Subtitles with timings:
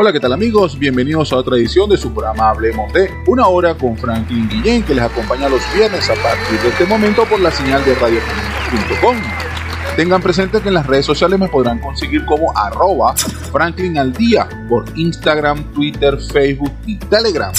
[0.00, 0.78] Hola, ¿qué tal amigos?
[0.78, 4.94] Bienvenidos a otra edición de su programa Hablemos de Una Hora con Franklin Guillén, que
[4.94, 9.16] les acompaña los viernes a partir de este momento por la señal de radiocomunidad.com.
[9.96, 14.48] Tengan presente que en las redes sociales me podrán conseguir como arroba Franklin al día
[14.68, 17.52] por Instagram, Twitter, Facebook y Telegram.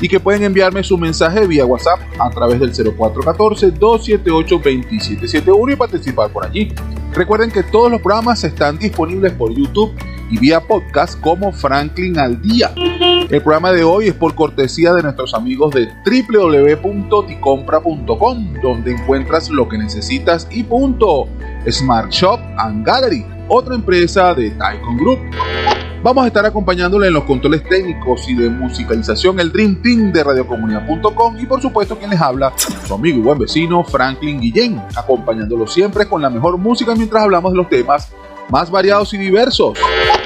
[0.00, 6.46] Y que pueden enviarme su mensaje vía WhatsApp a través del 0414-278-2771 y participar por
[6.46, 6.72] allí.
[7.14, 9.92] Recuerden que todos los programas están disponibles por YouTube
[10.30, 12.72] y vía podcast como Franklin al Día.
[12.76, 19.68] El programa de hoy es por cortesía de nuestros amigos de www.ticompra.com, donde encuentras lo
[19.68, 21.28] que necesitas y punto.
[21.68, 25.18] Smart Shop and Gallery, otra empresa de Tycoon Group.
[26.02, 30.24] Vamos a estar acompañándole en los controles técnicos y de musicalización el Dream Team de
[30.24, 35.66] radiocomunidad.com y por supuesto quien les habla, su amigo y buen vecino Franklin Guillén, acompañándolo
[35.66, 38.10] siempre con la mejor música mientras hablamos de los temas
[38.48, 39.78] más variados y diversos.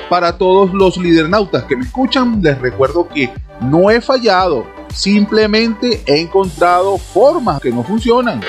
[0.09, 6.21] Para todos los lidernautas que me escuchan, les recuerdo que no he fallado, simplemente he
[6.21, 8.43] encontrado formas que no funcionan.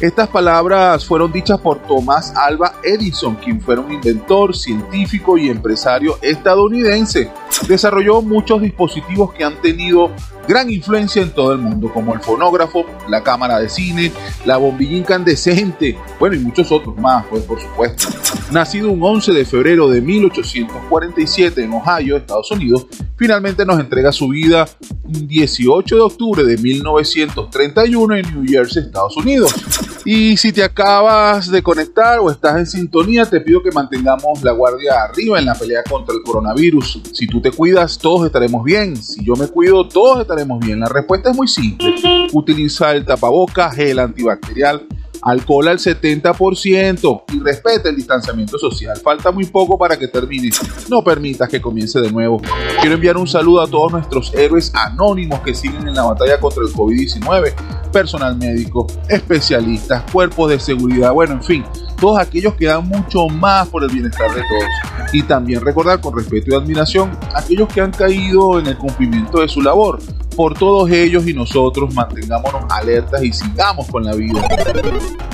[0.00, 6.18] Estas palabras fueron dichas por Thomas Alba Edison, quien fue un inventor, científico y empresario
[6.20, 7.30] estadounidense.
[7.68, 10.10] Desarrolló muchos dispositivos que han tenido
[10.46, 14.12] gran influencia en todo el mundo, como el fonógrafo, la cámara de cine,
[14.44, 18.08] la bombilla incandescente, bueno, y muchos otros más, pues por supuesto.
[18.50, 22.86] Nacido un 11 de febrero de 1847 en Ohio, Estados Unidos,
[23.16, 24.68] finalmente nos entrega su vida
[25.04, 29.54] un 18 de octubre de 1931 en New Jersey, Estados Unidos.
[30.08, 34.52] Y si te acabas de conectar o estás en sintonía, te pido que mantengamos la
[34.52, 37.00] guardia arriba en la pelea contra el coronavirus.
[37.12, 38.96] Si tú te cuidas, todos estaremos bien.
[38.96, 40.80] Si yo me cuido, todos estaremos bien.
[40.80, 41.94] La respuesta es muy simple.
[42.32, 44.86] Utiliza el tapaboca, gel antibacterial,
[45.22, 48.96] alcohol al 70% y respeta el distanciamiento social.
[49.02, 50.50] Falta muy poco para que termine.
[50.88, 52.40] No permitas que comience de nuevo.
[52.80, 56.62] Quiero enviar un saludo a todos nuestros héroes anónimos que siguen en la batalla contra
[56.62, 57.54] el COVID-19,
[57.90, 61.64] personal médico, especialistas, cuerpos de seguridad, bueno, en fin,
[62.00, 65.12] todos aquellos que dan mucho más por el bienestar de todos.
[65.12, 69.40] Y también recordar con respeto y admiración a aquellos que han caído en el cumplimiento
[69.40, 69.98] de su labor
[70.36, 74.46] por todos ellos y nosotros mantengámonos alertas y sigamos con la vida.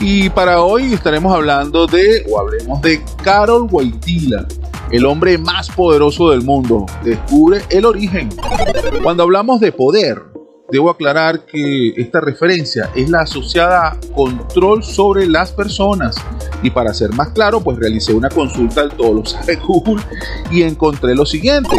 [0.01, 4.47] Y para hoy estaremos hablando de, o hablemos de Carol Wojtyla,
[4.91, 6.87] el hombre más poderoso del mundo.
[7.03, 8.31] Descubre el origen.
[9.03, 10.32] Cuando hablamos de poder,
[10.73, 16.17] Debo aclarar que esta referencia es la asociada a control sobre las personas.
[16.63, 20.03] Y para ser más claro, pues realicé una consulta al todo lo sabe Google
[20.51, 21.77] y encontré lo siguiente.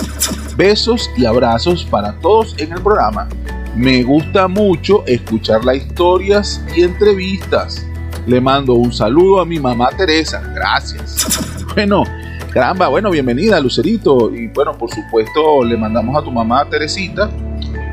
[0.56, 3.28] besos y abrazos para todos en el programa.
[3.76, 7.86] Me gusta mucho escuchar las historias y entrevistas.
[8.26, 10.42] Le mando un saludo a mi mamá Teresa.
[10.54, 11.26] Gracias.
[11.74, 12.04] Bueno,
[12.52, 14.30] caramba, bueno, bienvenida Lucerito.
[14.30, 17.30] Y bueno, por supuesto, le mandamos a tu mamá Teresita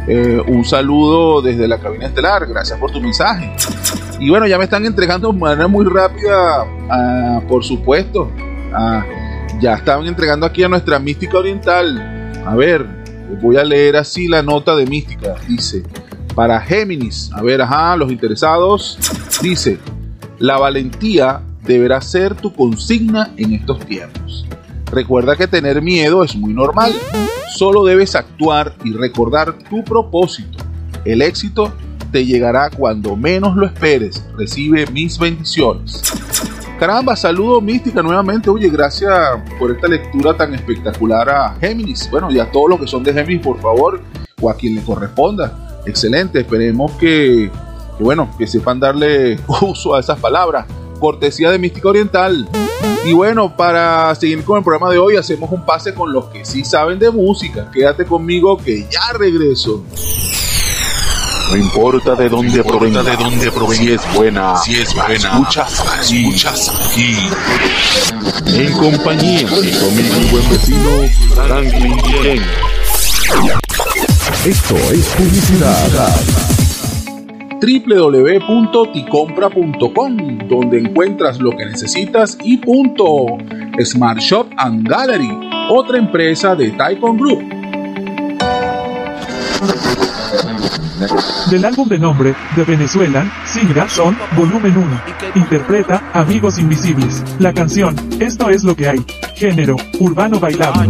[0.05, 2.47] eh, un saludo desde la cabina estelar.
[2.47, 3.53] Gracias por tu mensaje.
[4.19, 8.29] Y bueno, ya me están entregando de manera muy rápida, ah, por supuesto.
[8.73, 9.05] Ah,
[9.61, 12.33] ya estaban entregando aquí a nuestra mística oriental.
[12.45, 12.85] A ver,
[13.41, 15.35] voy a leer así la nota de mística.
[15.47, 15.83] Dice,
[16.35, 18.99] para Géminis, a ver, ajá, los interesados,
[19.41, 19.79] dice,
[20.37, 24.45] la valentía deberá ser tu consigna en estos tiempos.
[24.91, 26.93] Recuerda que tener miedo es muy normal.
[27.55, 30.57] Solo debes actuar y recordar tu propósito.
[31.05, 31.73] El éxito
[32.11, 34.23] te llegará cuando menos lo esperes.
[34.37, 36.01] Recibe mis bendiciones.
[36.79, 38.49] Caramba, saludo mística nuevamente.
[38.49, 39.13] Oye, gracias
[39.59, 42.09] por esta lectura tan espectacular a Géminis.
[42.09, 44.01] Bueno, y a todos los que son de Géminis, por favor,
[44.39, 45.81] o a quien le corresponda.
[45.85, 47.51] Excelente, esperemos que,
[47.97, 50.65] que, bueno, que sepan darle uso a esas palabras.
[50.99, 52.47] Cortesía de Mística Oriental.
[53.05, 56.45] Y bueno, para seguir con el programa de hoy, hacemos un pase con los que
[56.45, 57.69] sí saben de música.
[57.71, 59.83] Quédate conmigo que ya regreso.
[61.49, 65.79] No importa de dónde provenga, de dónde provenga, si es buena, si es buena, escuchas
[65.79, 67.15] aquí, escuchas aquí.
[68.55, 72.43] En compañía de conmigo mi buen vecino Franklin Ken.
[74.45, 76.13] Esto es publicidad
[77.59, 83.25] www.ticompra.com, donde encuentras lo que necesitas y punto.
[83.83, 85.31] Smart Shop and Gallery,
[85.69, 87.58] otra empresa de Taikon Group.
[91.49, 95.01] Del álbum de nombre, de Venezuela, Sigra Son, volumen 1.
[95.35, 97.23] Interpreta Amigos Invisibles.
[97.39, 99.05] La canción, Esto es lo que hay.
[99.35, 100.89] Género, urbano bailable.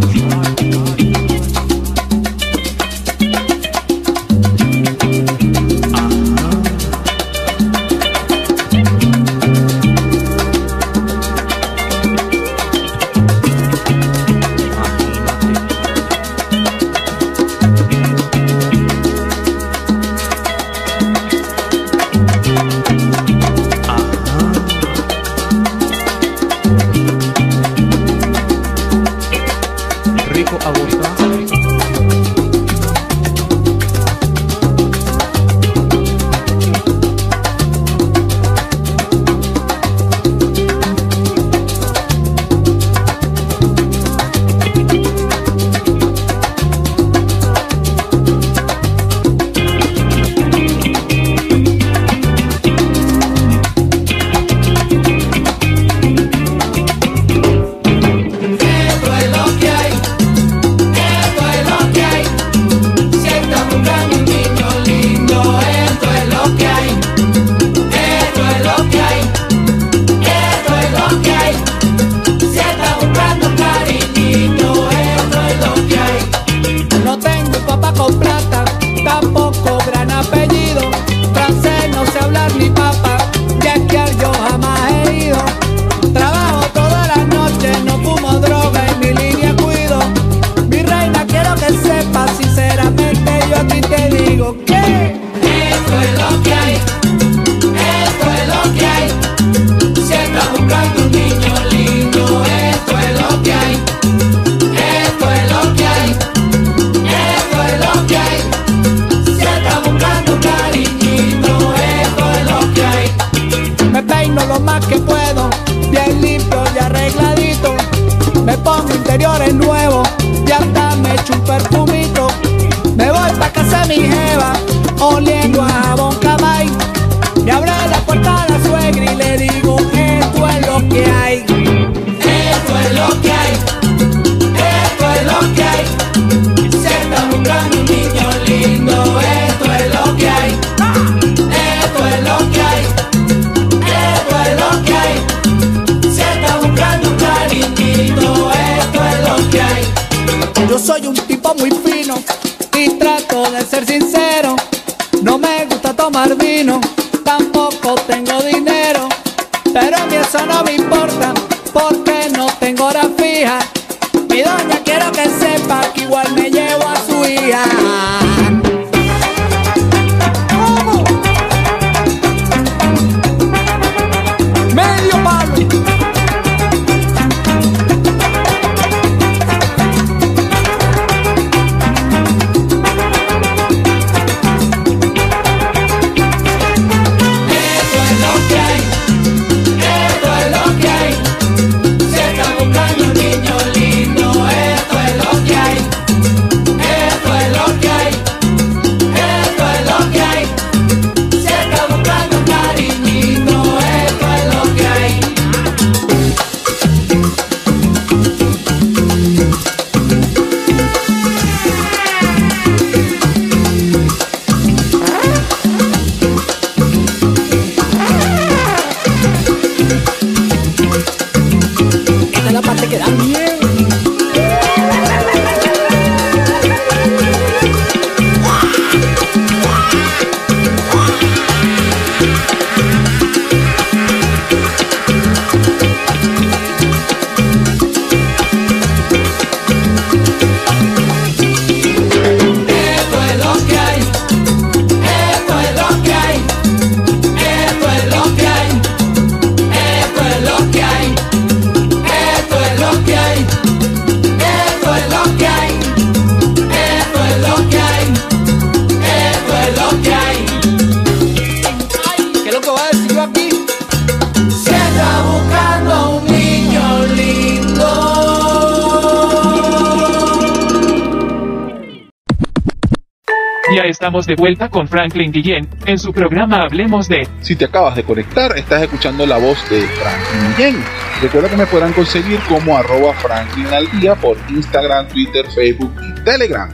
[274.10, 277.28] De vuelta con Franklin Guillén en su programa Hablemos de.
[277.40, 280.84] Si te acabas de conectar, estás escuchando la voz de Franklin Guillén.
[281.22, 286.24] Recuerda que me podrán conseguir como arroba Franklin al día por Instagram, Twitter, Facebook y
[286.24, 286.68] Telegram.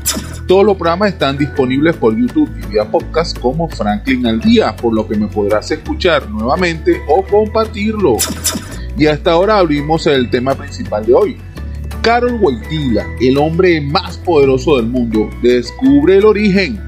[0.49, 4.95] Todos los programas están disponibles por YouTube y vía podcast como Franklin al día, por
[4.95, 8.17] lo que me podrás escuchar nuevamente o compartirlo.
[8.97, 11.37] Y hasta ahora abrimos el tema principal de hoy.
[12.01, 16.86] Carol Wojtyla, el hombre más poderoso del mundo, descubre el origen.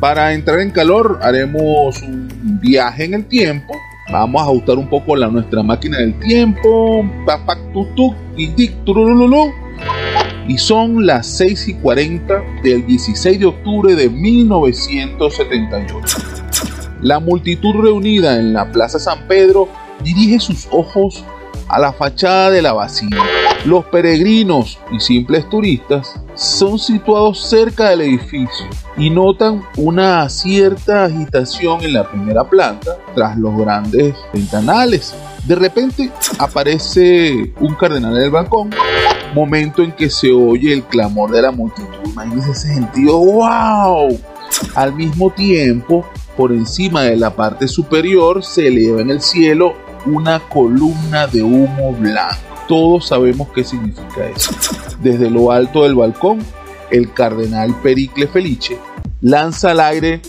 [0.00, 2.28] Para entrar en calor haremos un
[2.60, 3.74] viaje en el tiempo.
[4.10, 7.04] Vamos a ajustar un poco la, nuestra máquina del tiempo.
[10.46, 15.94] Y son las 6 y 40 del 16 de octubre de 1978.
[17.02, 19.68] La multitud reunida en la Plaza San Pedro
[20.02, 21.24] dirige sus ojos
[21.68, 23.22] a la fachada de la basílica.
[23.64, 31.82] Los peregrinos y simples turistas son situados cerca del edificio y notan una cierta agitación
[31.82, 35.12] en la primera planta tras los grandes ventanales.
[35.44, 38.70] De repente aparece un cardenal en el balcón,
[39.34, 41.88] momento en que se oye el clamor de la multitud.
[42.04, 44.18] Imagínense ese sentido, wow.
[44.76, 49.74] Al mismo tiempo, por encima de la parte superior se eleva en el cielo
[50.06, 52.57] una columna de humo blanco.
[52.68, 54.54] Todos sabemos qué significa eso.
[55.02, 56.38] Desde lo alto del balcón,
[56.90, 58.78] el cardenal Pericle Felice
[59.20, 60.20] lanza al aire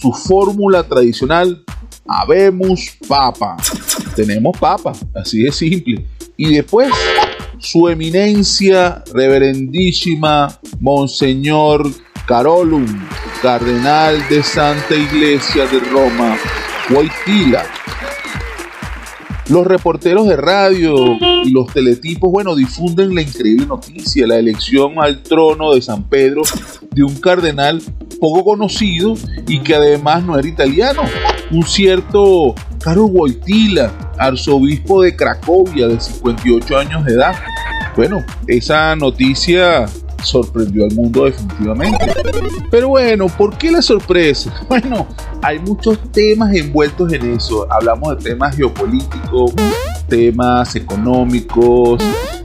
[0.00, 1.64] su fórmula tradicional
[2.06, 3.56] Habemus Papa.
[4.14, 6.06] Tenemos Papa, así de simple.
[6.36, 6.90] Y después,
[7.58, 11.90] su eminencia reverendísima Monseñor
[12.26, 12.86] Carolum,
[13.42, 16.36] cardenal de Santa Iglesia de Roma,
[16.90, 17.64] Wojtyla,
[19.48, 25.22] los reporteros de radio y los teletipos, bueno, difunden la increíble noticia, la elección al
[25.22, 26.42] trono de San Pedro
[26.90, 27.82] de un cardenal
[28.20, 29.14] poco conocido
[29.46, 31.02] y que además no era italiano,
[31.50, 37.34] un cierto Caro Wojtyla, arzobispo de Cracovia de 58 años de edad.
[37.96, 39.86] Bueno, esa noticia
[40.22, 41.98] sorprendió al mundo definitivamente.
[42.70, 44.52] Pero bueno, ¿por qué la sorpresa?
[44.68, 45.06] Bueno,
[45.42, 47.66] hay muchos temas envueltos en eso.
[47.72, 49.52] Hablamos de temas geopolíticos,
[50.08, 52.02] temas económicos.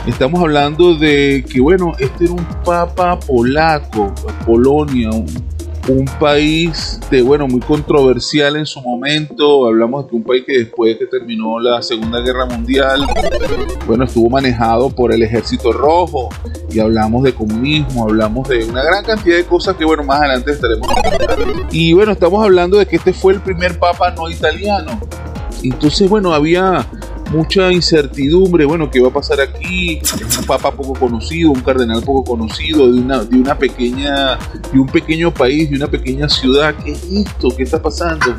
[0.07, 4.13] Estamos hablando de que, bueno, este era un papa polaco,
[4.45, 9.67] Polonia, un país de, bueno, muy controversial en su momento.
[9.67, 13.05] Hablamos de un país que después que terminó la Segunda Guerra Mundial,
[13.85, 16.29] bueno, estuvo manejado por el Ejército Rojo
[16.73, 20.51] y hablamos de comunismo, hablamos de una gran cantidad de cosas que, bueno, más adelante
[20.51, 20.87] estaremos
[21.71, 24.99] Y bueno, estamos hablando de que este fue el primer papa no italiano.
[25.61, 26.85] Entonces, bueno, había
[27.33, 29.99] mucha incertidumbre, bueno, ¿qué va a pasar aquí?
[30.39, 34.37] Un papa poco conocido, un cardenal poco conocido, de una, de una pequeña,
[34.71, 37.49] de un pequeño país, de una pequeña ciudad, ¿qué es esto?
[37.55, 38.35] ¿Qué está pasando?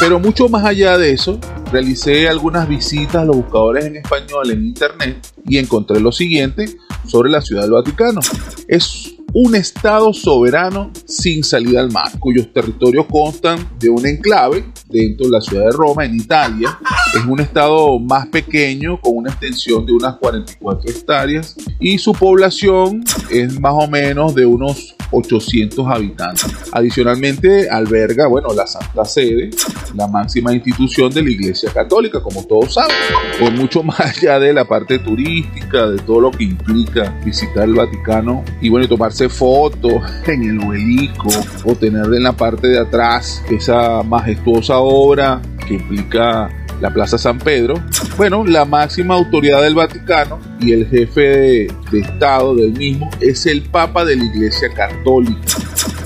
[0.00, 1.38] Pero mucho más allá de eso,
[1.70, 6.64] realicé algunas visitas a los buscadores en español en internet y encontré lo siguiente
[7.06, 8.20] sobre la ciudad del Vaticano.
[8.66, 15.26] Es un estado soberano sin salida al mar, cuyos territorios constan de un enclave dentro
[15.26, 16.78] de la ciudad de Roma, en Italia.
[17.14, 23.04] Es un estado más pequeño, con una extensión de unas 44 hectáreas, y su población
[23.30, 26.46] es más o menos de unos 800 habitantes.
[26.72, 29.50] Adicionalmente alberga, bueno, la Santa Sede,
[29.94, 32.96] la máxima institución de la Iglesia Católica, como todos saben.
[33.40, 37.74] Es mucho más allá de la parte turística, de todo lo que implica visitar el
[37.74, 41.28] Vaticano y bueno, tomarse fotos en el obelisco
[41.64, 46.48] o tener en la parte de atrás esa majestuosa obra que implica
[46.80, 47.74] la Plaza San Pedro.
[48.16, 53.62] Bueno, la máxima autoridad del Vaticano y el jefe de, Estado del mismo es el
[53.62, 55.40] Papa de la Iglesia Católica,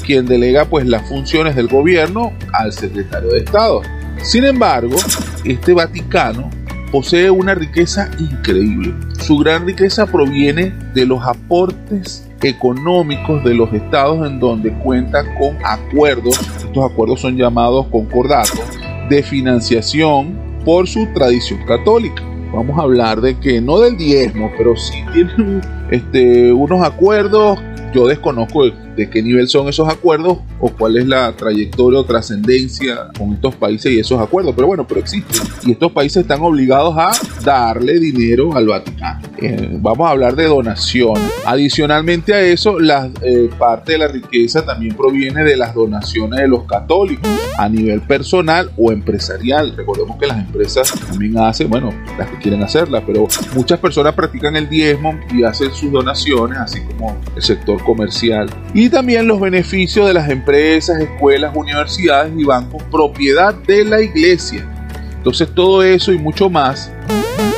[0.05, 3.83] quien delega pues las funciones del gobierno al secretario de Estado.
[4.23, 4.97] Sin embargo,
[5.45, 6.51] este Vaticano
[6.91, 8.95] posee una riqueza increíble.
[9.21, 15.57] Su gran riqueza proviene de los aportes económicos de los estados en donde cuentan con
[15.65, 18.61] acuerdos, estos acuerdos son llamados concordatos,
[19.09, 22.23] de financiación por su tradición católica.
[22.53, 27.59] Vamos a hablar de que no del diezmo, pero sí tienen este, unos acuerdos.
[27.93, 28.65] Yo desconozco
[28.97, 33.55] de qué nivel son esos acuerdos o cuál es la trayectoria o trascendencia con estos
[33.57, 34.55] países y esos acuerdos.
[34.55, 35.43] Pero bueno, pero existen.
[35.65, 37.11] Y estos países están obligados a
[37.45, 39.21] darle dinero al Vaticano.
[39.39, 41.15] Eh, vamos a hablar de donación.
[41.45, 46.49] Adicionalmente a eso, la eh, parte de la riqueza también proviene de las donaciones de
[46.49, 49.75] los católicos a nivel personal o empresarial.
[49.77, 54.57] Recordemos que las empresas también hacen, bueno, las que quieren hacerlas, pero muchas personas practican
[54.57, 58.49] el diezmo y hacen sus donaciones, así como el sector comercial.
[58.73, 64.03] Y y también los beneficios de las empresas, escuelas, universidades y bancos propiedad de la
[64.03, 64.69] iglesia.
[65.17, 66.93] Entonces todo eso y mucho más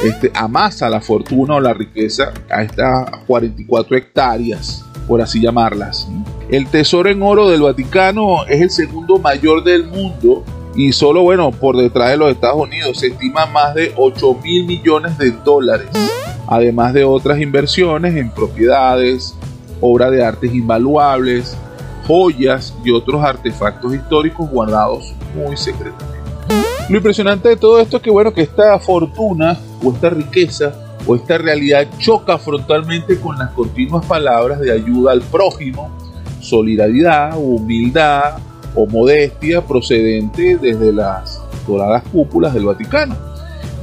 [0.05, 6.07] este, amasa la fortuna o la riqueza a estas 44 hectáreas, por así llamarlas.
[6.49, 10.45] El tesoro en oro del Vaticano es el segundo mayor del mundo
[10.77, 14.65] y solo, bueno, por detrás de los Estados Unidos se estima más de 8 mil
[14.65, 15.89] millones de dólares,
[16.47, 19.36] además de otras inversiones en propiedades,
[19.81, 21.57] obras de artes invaluables,
[22.07, 26.17] joyas y otros artefactos históricos guardados muy secretamente.
[26.89, 30.73] Lo impresionante de todo esto es que bueno que esta fortuna o esta riqueza
[31.07, 35.91] o esta realidad choca frontalmente con las continuas palabras de ayuda al prójimo,
[36.41, 38.39] solidaridad, humildad
[38.75, 43.17] o modestia procedente desde las doradas cúpulas del Vaticano.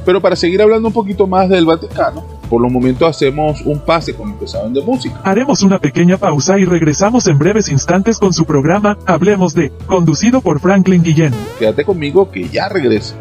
[0.05, 4.13] Pero para seguir hablando un poquito más del Vaticano, por los momentos hacemos un pase
[4.13, 5.19] con lo que saben de música.
[5.23, 10.39] Haremos una pequeña pausa y regresamos en breves instantes con su programa Hablemos de, conducido
[10.39, 11.33] por Franklin Guillén.
[11.57, 13.15] Quédate conmigo que ya regreso.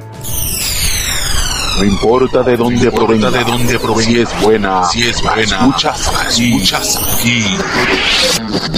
[1.78, 6.12] No importa de dónde provenga, de dónde provenga, si es buena, si es buena, escuchas,
[6.28, 7.42] escuchas aquí.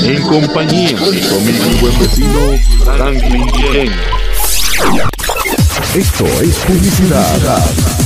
[0.07, 2.39] En compañía de mi buen vecino
[2.85, 3.93] Franklin Guillén.
[5.97, 8.04] Esto es publicidad.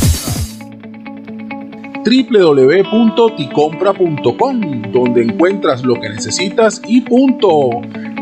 [2.08, 7.70] www.ticompra.com donde encuentras lo que necesitas y punto.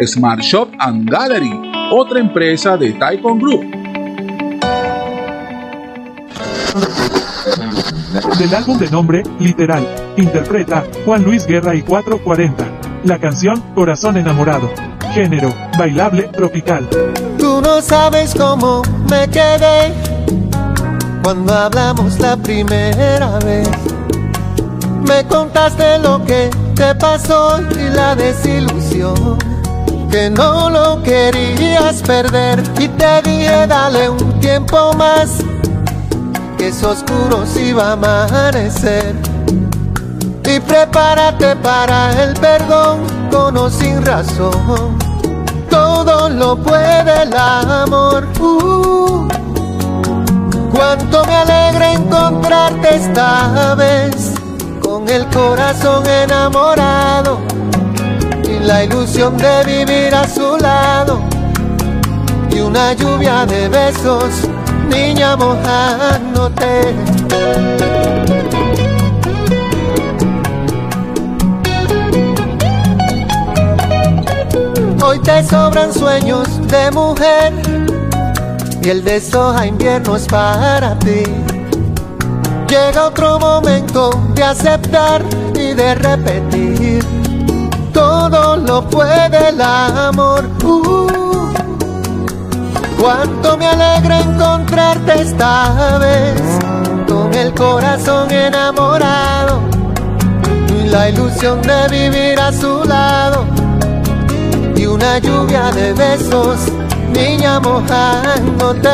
[0.05, 1.52] Smart Shop and Gallery,
[1.93, 3.64] otra empresa de Taikon Group.
[8.39, 12.67] Del álbum de nombre, Literal, interpreta Juan Luis Guerra y 440.
[13.04, 14.71] La canción, Corazón Enamorado.
[15.13, 16.89] Género, bailable, tropical.
[17.39, 20.16] Tú no sabes cómo me quedé
[21.26, 23.69] cuando hablamos la primera vez.
[25.08, 29.36] Me contaste lo que te pasó y la desilusión.
[30.08, 35.39] Que no lo querías perder y te dije dale un tiempo más.
[36.58, 39.17] Que es oscuro si va a amanecer.
[40.45, 43.00] Y prepárate para el perdón
[43.32, 44.97] con o sin razón.
[45.71, 48.28] Todo lo puede el amor.
[48.39, 49.46] Uh.
[50.76, 54.34] Cuánto me alegra encontrarte esta vez
[54.82, 57.39] con el corazón enamorado
[58.45, 61.23] y la ilusión de vivir a su lado
[62.50, 64.47] y una lluvia de besos,
[64.91, 66.95] niña mojándote.
[75.02, 77.75] Hoy te sobran sueños de mujer
[78.87, 81.25] y el de soja invierno es para ti.
[82.69, 87.05] Llega otro momento de aceptar y de repetir.
[87.93, 90.49] Todo lo puede el amor.
[90.63, 91.53] Uh,
[93.01, 96.41] cuánto me alegra encontrarte esta vez
[97.09, 99.63] con el corazón enamorado
[100.69, 103.47] y la ilusión de vivir a su lado
[104.77, 106.71] y una lluvia de besos
[107.12, 108.88] niña mojándote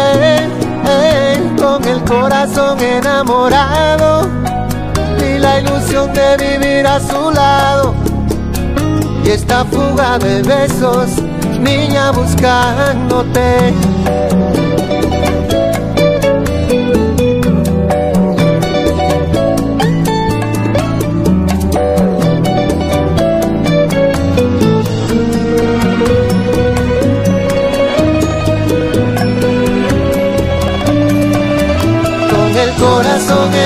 [0.86, 4.28] eh, con el corazón enamorado.
[5.18, 7.94] Y la ilusión de vivir a su lado.
[9.24, 11.10] Y esta fuga de besos
[11.60, 13.72] niña buscándote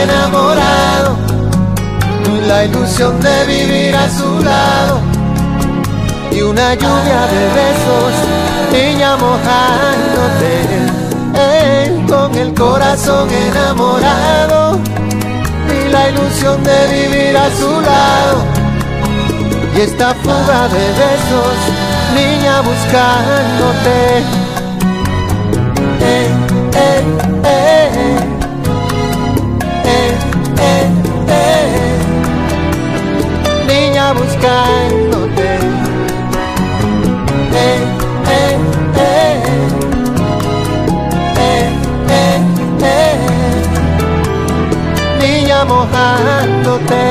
[0.07, 1.17] enamorado.
[2.47, 5.01] La ilusión de vivir a su lado.
[6.31, 8.13] Y una lluvia de besos,
[8.73, 10.53] niña mojándote,
[11.35, 14.79] eh, con el corazón enamorado.
[15.69, 18.45] Y la ilusión de vivir a su lado.
[19.77, 21.57] Y esta fuga de besos,
[22.15, 24.46] niña buscándote.
[34.37, 35.57] Buscándote.
[37.53, 37.79] Eh,
[38.29, 38.59] eh,
[38.99, 39.43] eh,
[41.39, 41.71] eh,
[42.11, 42.41] eh,
[42.83, 43.17] eh,
[45.21, 47.05] niña mojándote.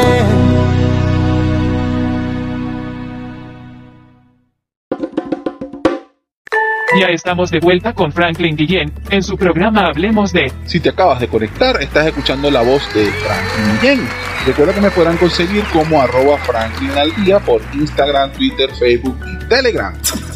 [6.97, 10.53] Ya estamos de vuelta con Franklin Guillén en su programa Hablemos de.
[10.65, 14.24] Si te acabas de conectar, estás escuchando la voz de Franklin Guillén.
[14.45, 19.47] Recuerda que me podrán conseguir como arroba Franklin al día por Instagram, Twitter, Facebook y
[19.47, 19.91] Telegram.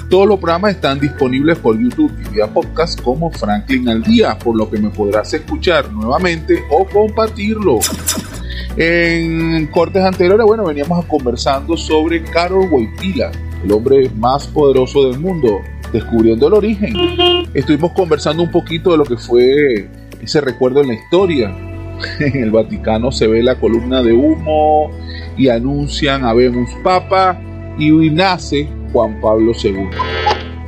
[0.09, 4.57] Todos los programas están disponibles por YouTube y vía podcast como Franklin al día, por
[4.57, 7.77] lo que me podrás escuchar nuevamente o compartirlo.
[8.77, 13.31] En cortes anteriores, bueno, veníamos conversando sobre Carol Wojtyla,
[13.63, 15.61] el hombre más poderoso del mundo,
[15.93, 16.95] descubriendo el origen.
[17.53, 19.87] Estuvimos conversando un poquito de lo que fue
[20.19, 21.68] ese recuerdo en la historia.
[22.19, 24.91] En el Vaticano se ve la columna de humo
[25.37, 27.39] y anuncian Habemos Papa
[27.77, 29.87] y nace Juan Pablo II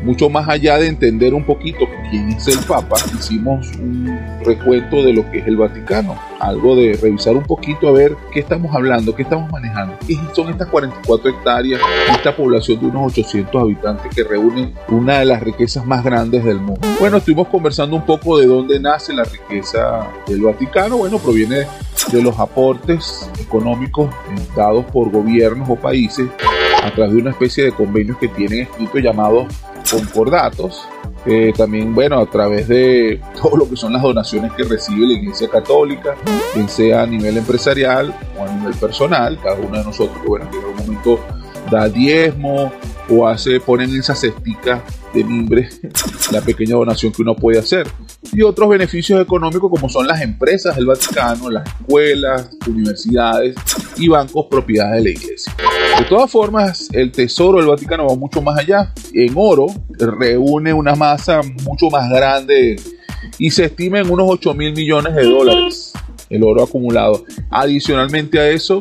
[0.04, 5.14] mucho más allá de entender un poquito quién es el Papa, hicimos un recuento de
[5.14, 9.16] lo que es el Vaticano, algo de revisar un poquito a ver qué estamos hablando,
[9.16, 14.24] qué estamos manejando, qué son estas 44 hectáreas, esta población de unos 800 habitantes que
[14.24, 16.88] reúnen una de las riquezas más grandes del mundo.
[17.00, 21.68] Bueno, estuvimos conversando un poco de dónde nace la riqueza del Vaticano, bueno, proviene
[22.12, 24.10] de los aportes económicos
[24.56, 26.28] dados por gobiernos o países
[26.84, 29.48] a través de una especie de convenios que tienen escritos llamados
[29.90, 30.88] concordatos,
[31.26, 35.14] eh, también, bueno, a través de todo lo que son las donaciones que recibe la
[35.14, 36.16] Iglesia Católica,
[36.56, 40.60] bien sea a nivel empresarial o a nivel personal, cada uno de nosotros, bueno, en
[40.60, 41.20] algún momento
[41.70, 42.72] da diezmo
[43.10, 45.70] o hace, ponen en esa cestica de mimbre
[46.32, 47.88] la pequeña donación que uno puede hacer.
[48.32, 53.56] Y otros beneficios económicos como son las empresas del Vaticano, las escuelas, universidades
[53.98, 55.54] y bancos propiedad de la iglesia.
[56.02, 58.92] De todas formas, el tesoro del Vaticano va mucho más allá.
[59.14, 59.68] En oro
[60.00, 62.82] reúne una masa mucho más grande
[63.38, 65.94] y se estima en unos 8 mil millones de dólares
[66.32, 67.24] el oro acumulado.
[67.52, 68.80] Adicionalmente a eso,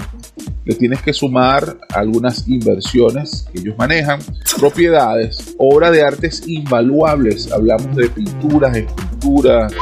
[0.64, 4.20] le tienes que sumar algunas inversiones que ellos manejan,
[4.58, 7.50] propiedades, obras de artes invaluables.
[7.50, 9.72] Hablamos de pinturas, esculturas,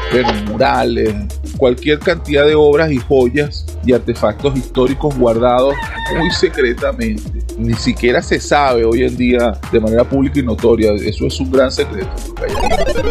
[0.46, 1.14] murales,
[1.56, 5.74] cualquier cantidad de obras y joyas y artefactos históricos guardados
[6.16, 7.22] muy secretamente.
[7.56, 10.92] Ni siquiera se sabe hoy en día de manera pública y notoria.
[10.92, 12.10] Eso es un gran secreto.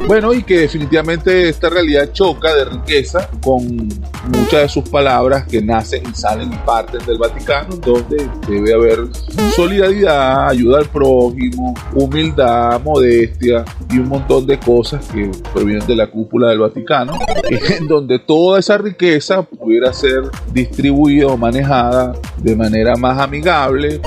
[0.07, 3.89] Bueno, y que definitivamente esta realidad choca de riqueza con
[4.27, 9.07] muchas de sus palabras que nacen y salen y parten del Vaticano, donde debe haber
[9.55, 16.07] solidaridad, ayuda al prójimo, humildad, modestia y un montón de cosas que provienen de la
[16.07, 17.13] cúpula del Vaticano,
[17.79, 23.99] en donde toda esa riqueza pudiera ser distribuida o manejada de manera más amigable,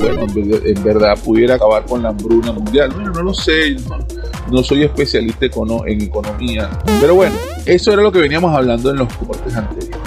[0.00, 0.26] bueno,
[0.64, 2.90] en verdad pudiera acabar con la hambruna mundial.
[2.94, 3.98] Bueno, no lo sé, no,
[4.62, 5.46] soy especialista
[5.86, 7.34] en economía, pero bueno,
[7.66, 10.00] eso era lo que veníamos hablando en los cortes anteriores.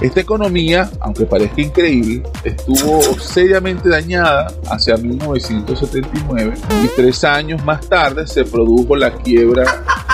[0.00, 6.54] Esta economía, aunque parezca increíble, estuvo seriamente dañada hacia 1979
[6.84, 9.64] y tres años más tarde se produjo la quiebra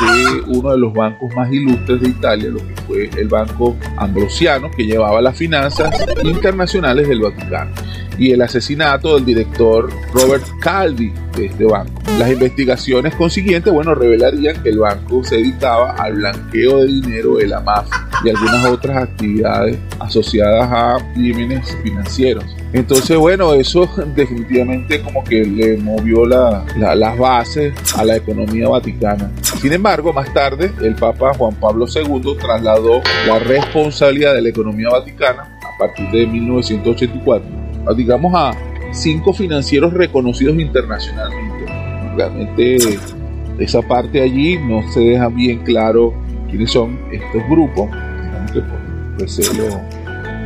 [0.01, 4.71] de uno de los bancos más ilustres de Italia, lo que fue el Banco Ambrosiano,
[4.71, 5.91] que llevaba las finanzas
[6.23, 7.73] internacionales del Vaticano
[8.21, 11.93] y el asesinato del director Robert Calvi de este banco.
[12.19, 17.47] Las investigaciones consiguientes, bueno, revelarían que el banco se dedicaba al blanqueo de dinero de
[17.47, 22.45] la mafia y algunas otras actividades asociadas a crímenes financieros.
[22.73, 29.31] Entonces, bueno, eso definitivamente como que le movió las bases a la economía vaticana.
[29.61, 34.89] Sin embargo, más tarde, el Papa Juan Pablo II trasladó la responsabilidad de la economía
[34.91, 37.61] vaticana a partir de 1984
[37.97, 38.53] digamos, a
[38.93, 41.73] cinco financieros reconocidos internacionalmente.
[42.17, 42.99] Realmente
[43.59, 46.15] esa parte allí no se deja bien claro
[46.49, 47.91] quiénes son estos grupos,
[48.53, 49.81] que por recelo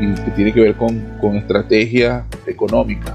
[0.00, 3.14] y que tiene que ver con, con estrategia económica.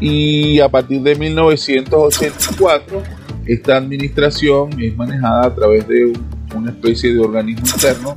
[0.00, 3.02] Y a partir de 1984,
[3.46, 6.12] esta administración es manejada a través de
[6.54, 8.16] una especie de organismo interno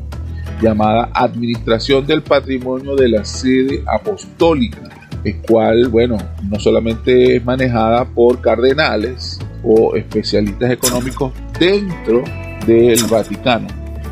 [0.62, 4.90] llamada Administración del Patrimonio de la Sede Apostólica,
[5.24, 6.18] el cual, bueno,
[6.50, 12.24] no solamente es manejada por cardenales o especialistas económicos dentro
[12.66, 13.68] del Vaticano.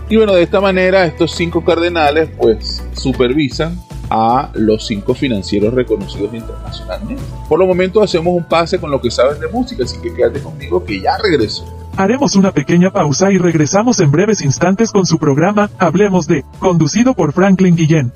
[0.09, 3.79] Y bueno, de esta manera estos cinco cardenales pues supervisan
[4.09, 7.23] a los cinco financieros reconocidos internacionalmente.
[7.49, 10.41] Por lo momento hacemos un pase con lo que sabes de música, así que quédate
[10.41, 11.65] conmigo que ya regreso.
[11.97, 17.13] Haremos una pequeña pausa y regresamos en breves instantes con su programa Hablemos de, conducido
[17.13, 18.11] por Franklin Guillén.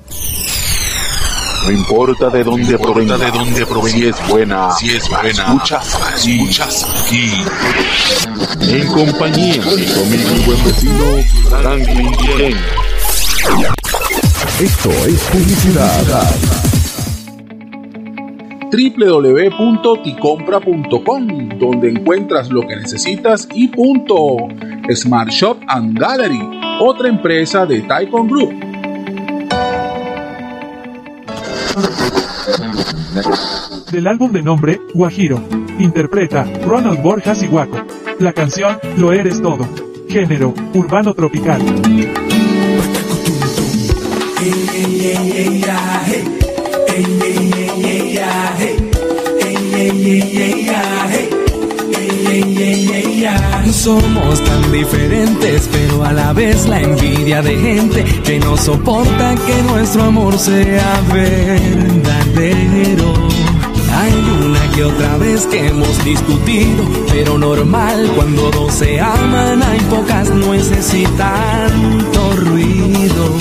[1.64, 5.96] No importa de dónde provenga, de dónde provenga, si es buena, si es buena, escuchas,
[6.24, 7.30] escuchas aquí.
[8.62, 11.04] En compañía y con mi buen vecino
[11.48, 12.56] Franklin Guillén.
[14.60, 16.30] Esto es publicidad.
[18.72, 24.48] www.ticompra.com, donde encuentras lo que necesitas y punto.
[24.94, 26.40] Smart Shop and Gallery,
[26.80, 28.69] otra empresa de Taikon Group.
[33.90, 35.42] Del álbum de nombre Guajiro,
[35.78, 37.78] interpreta Ronald Borjas y Guaco.
[38.18, 39.68] La canción Lo eres todo.
[40.08, 41.60] Género, urbano tropical.
[53.72, 59.62] Somos tan diferentes, pero a la vez la envidia de gente que no soporta que
[59.62, 63.12] nuestro amor sea verdadero.
[63.92, 64.12] Hay
[64.46, 70.30] una que otra vez que hemos discutido, pero normal cuando dos se aman hay pocas
[70.30, 73.34] nueces y tanto ruido.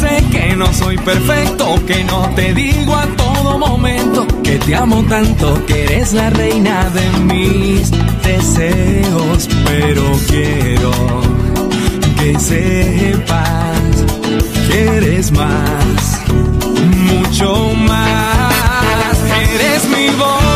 [0.00, 4.27] Sé que no soy perfecto, que no te digo a todo momento
[4.64, 7.90] te amo tanto, que eres la reina de mis
[8.22, 10.92] deseos, pero quiero
[12.18, 13.78] que sepas
[14.68, 16.20] que eres más,
[17.06, 19.18] mucho más.
[19.54, 20.47] Eres mi voz,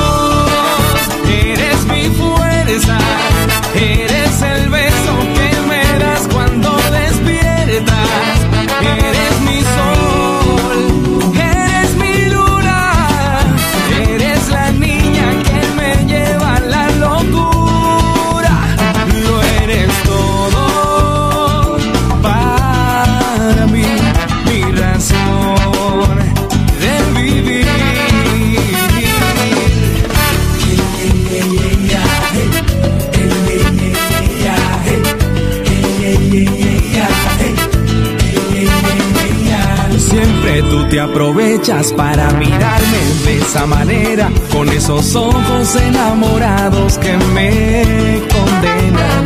[41.96, 49.24] para mirarme de esa manera, con esos ojos enamorados que me condenan.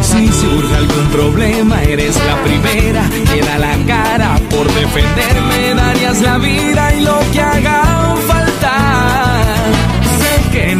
[0.00, 6.38] Si surge algún problema, eres la primera que da la cara por defenderme, darías la
[6.38, 7.82] vida y lo que haga falta.
[7.82, 8.01] Sé que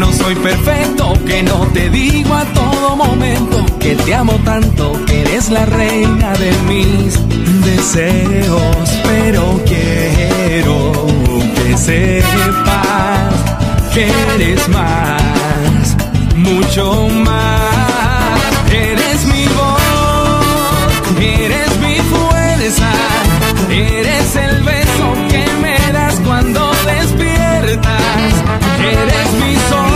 [0.02, 5.20] no soy perfecto, que no te digo a todo momento que te amo tanto, que
[5.20, 7.18] eres la reina de mis
[7.64, 10.92] deseos, pero quiero
[11.54, 13.32] que sepas
[13.94, 15.96] que eres más,
[16.36, 18.42] mucho más.
[18.72, 22.92] Eres mi voz, eres mi fuerza,
[23.70, 28.32] eres el beso que me das cuando despiertas.
[28.80, 29.91] Eres mi sol,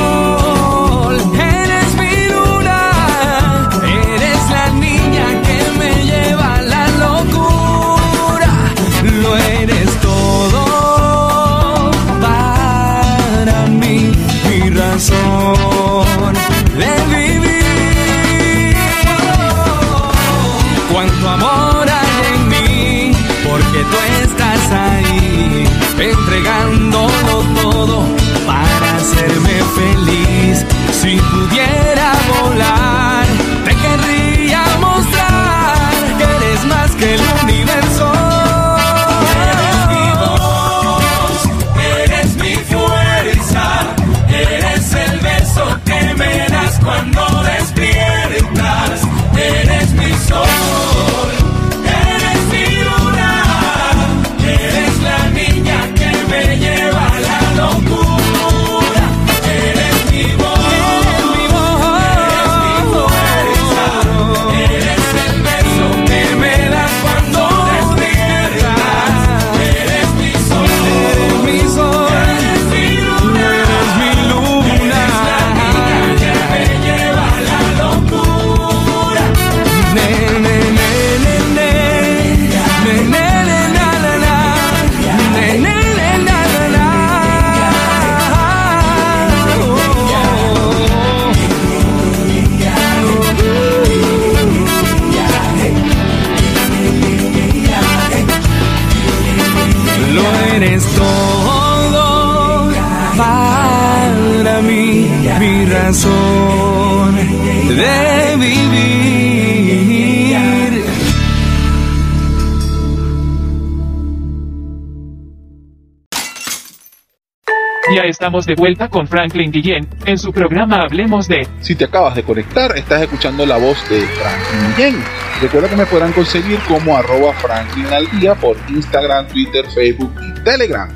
[118.27, 121.47] estamos de vuelta con Franklin Guillén en su programa Hablemos de.
[121.61, 125.05] Si te acabas de conectar, estás escuchando la voz de Franklin Guillén.
[125.41, 128.09] Recuerda que me podrán conseguir como arroba Franklin al
[128.39, 130.89] por Instagram, Twitter, Facebook y Telegram.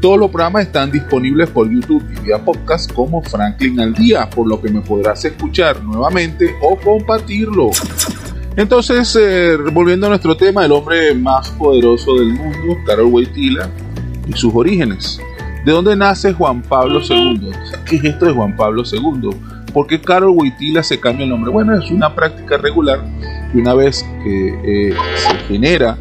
[0.00, 4.46] Todos los programas están disponibles por YouTube y vía podcast como Franklin al Día, por
[4.46, 7.70] lo que me podrás escuchar nuevamente o compartirlo.
[8.54, 13.68] Entonces, eh, volviendo a nuestro tema, el hombre más poderoso del mundo, Carol Wojtyla,
[14.28, 15.20] y sus orígenes.
[15.66, 17.50] ¿De dónde nace Juan Pablo II?
[17.84, 19.30] ¿Qué es esto de Juan Pablo II?
[19.72, 21.50] ¿Por qué Carol Wojtyla se cambia el nombre?
[21.50, 23.00] Bueno, es una práctica regular
[23.50, 25.98] que una vez que eh, se genera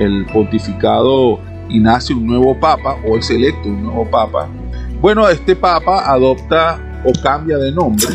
[0.00, 4.48] el pontificado y nace un nuevo papa o es electo un nuevo papa,
[5.00, 8.08] bueno, este papa adopta o cambia de nombre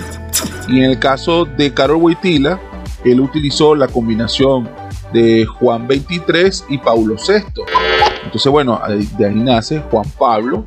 [0.67, 2.59] y en el caso de Carol Wojtyla,
[3.05, 4.67] él utilizó la combinación
[5.13, 7.88] de Juan 23 y Paulo VI.
[8.29, 8.79] Entonces, bueno,
[9.17, 10.63] de ahí nace Juan Pablo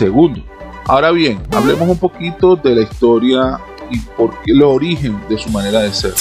[0.00, 0.44] II.
[0.86, 5.48] Ahora bien, hablemos un poquito de la historia y por qué el origen de su
[5.50, 6.14] manera de ser.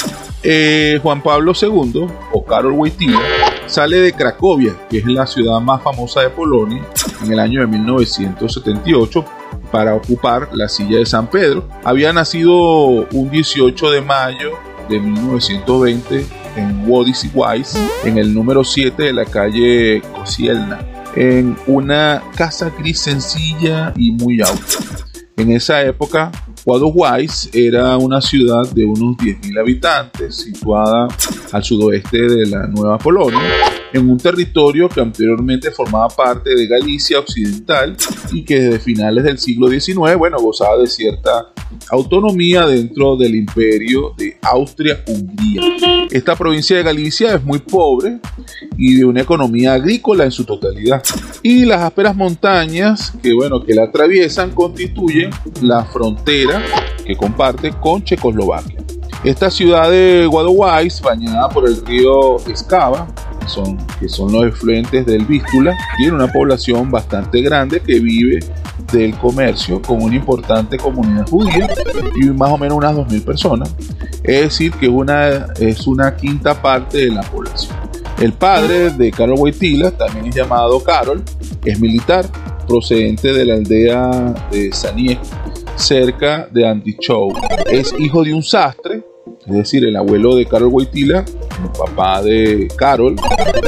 [0.44, 3.20] Eh, Juan Pablo II, o Karol Wojtyla,
[3.66, 6.84] sale de Cracovia, que es la ciudad más famosa de Polonia,
[7.24, 9.26] en el año de 1978
[9.72, 11.68] para ocupar la silla de San Pedro.
[11.84, 12.54] Había nacido
[13.12, 14.52] un 18 de mayo
[14.88, 20.80] de 1920 en Wodis Weiss, en el número 7 de la calle Kosielna,
[21.16, 24.78] en una casa gris sencilla y muy alta.
[25.38, 26.32] En esa época,
[26.66, 31.08] Wise era una ciudad de unos 10.000 habitantes, situada
[31.52, 33.40] al sudoeste de la Nueva Polonia,
[33.96, 37.96] en un territorio que anteriormente formaba parte de Galicia Occidental
[38.34, 41.54] y que desde finales del siglo XIX, bueno, gozaba de cierta
[41.90, 45.62] autonomía dentro del imperio de Austria-Hungría.
[46.12, 48.20] Esta provincia de Galicia es muy pobre
[48.78, 51.02] y de una economía agrícola en su totalidad.
[51.42, 55.30] Y las ásperas montañas que, bueno, que la atraviesan constituyen
[55.62, 56.62] la frontera
[57.06, 58.86] que comparte con Checoslovaquia.
[59.24, 63.08] Esta ciudad de Wadowice, bañada por el río Escava,
[63.48, 68.40] son, que son los efluentes del Vístula, tiene una población bastante grande que vive
[68.92, 71.70] del comercio con una importante comunidad judía
[72.16, 73.76] y más o menos unas 2.000 personas.
[74.24, 77.76] Es decir, que una, es una quinta parte de la población.
[78.20, 81.22] El padre de Carol Wojtyla, también es llamado Carol,
[81.66, 82.26] es militar,
[82.66, 85.20] procedente de la aldea de Saniek,
[85.76, 87.34] cerca de Antichow.
[87.68, 89.04] Es hijo de un sastre
[89.48, 93.16] es decir, el abuelo de Carol Wojtyla, el papá de Carol,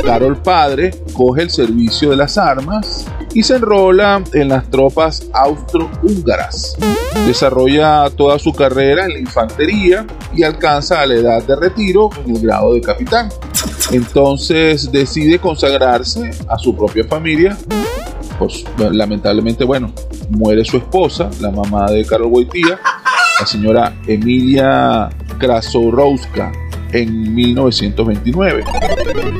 [0.04, 6.76] Carol padre, coge el servicio de las armas y se enrola en las tropas austro-húngaras.
[7.28, 12.36] Desarrolla toda su carrera en la infantería y alcanza a la edad de retiro en
[12.36, 13.30] el grado de capitán.
[13.92, 17.56] Entonces decide consagrarse a su propia familia.
[18.40, 19.94] Pues lamentablemente, bueno,
[20.30, 22.80] muere su esposa, la mamá de Carol Wojtyla,
[23.39, 26.52] la señora Emilia Krasorowska
[26.91, 28.63] en 1929.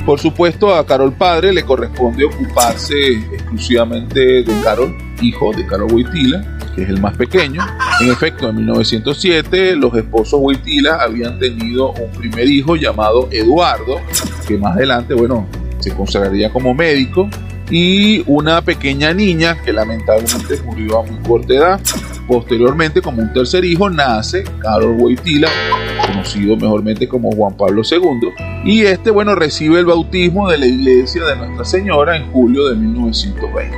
[0.05, 6.60] Por supuesto, a Carol padre le corresponde ocuparse exclusivamente de Carol, hijo de Carol Wojtyla,
[6.75, 7.62] que es el más pequeño.
[8.01, 14.01] En efecto, en 1907 los esposos Wojtyla habían tenido un primer hijo llamado Eduardo,
[14.47, 15.47] que más adelante, bueno,
[15.79, 17.29] se consagraría como médico,
[17.69, 21.82] y una pequeña niña que lamentablemente murió a muy corta edad.
[22.27, 25.49] Posteriormente, como un tercer hijo, nace Carol Wojtyla,
[26.06, 28.30] conocido mejormente como Juan Pablo II,
[28.65, 32.75] y este, bueno, recibe el bautismo de la iglesia de Nuestra Señora en julio de
[32.75, 33.77] 1920.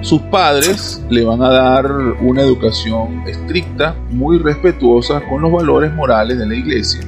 [0.00, 1.90] Sus padres le van a dar
[2.20, 7.00] una educación estricta, muy respetuosa con los valores morales de la iglesia.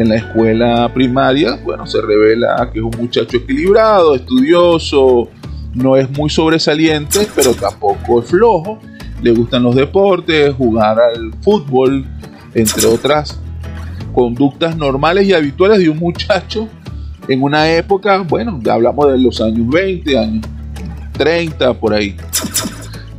[0.00, 5.28] En la escuela primaria, bueno, se revela que es un muchacho equilibrado, estudioso,
[5.74, 8.78] no es muy sobresaliente, pero tampoco es flojo
[9.22, 12.06] le gustan los deportes, jugar al fútbol,
[12.54, 13.38] entre otras
[14.12, 16.68] conductas normales y habituales de un muchacho
[17.28, 20.46] en una época, bueno, hablamos de los años 20, años
[21.12, 22.16] 30, por ahí.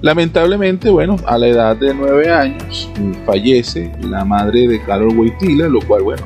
[0.01, 2.89] Lamentablemente, bueno, a la edad de 9 años
[3.25, 6.23] fallece la madre de Carol Wojtyla, lo cual, bueno,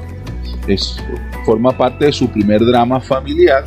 [0.67, 0.97] es,
[1.45, 3.65] forma parte de su primer drama familiar.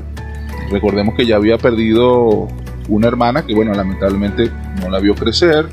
[0.71, 2.49] Recordemos que ya había perdido
[2.89, 5.69] una hermana que, bueno, lamentablemente no la vio crecer,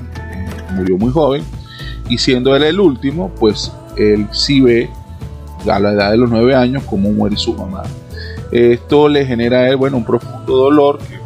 [0.74, 1.44] murió muy joven,
[2.10, 4.90] y siendo él el último, pues él sí ve
[5.70, 7.84] a la edad de los nueve años cómo muere su mamá.
[8.52, 11.20] Esto le genera a él, bueno, un profundo dolor que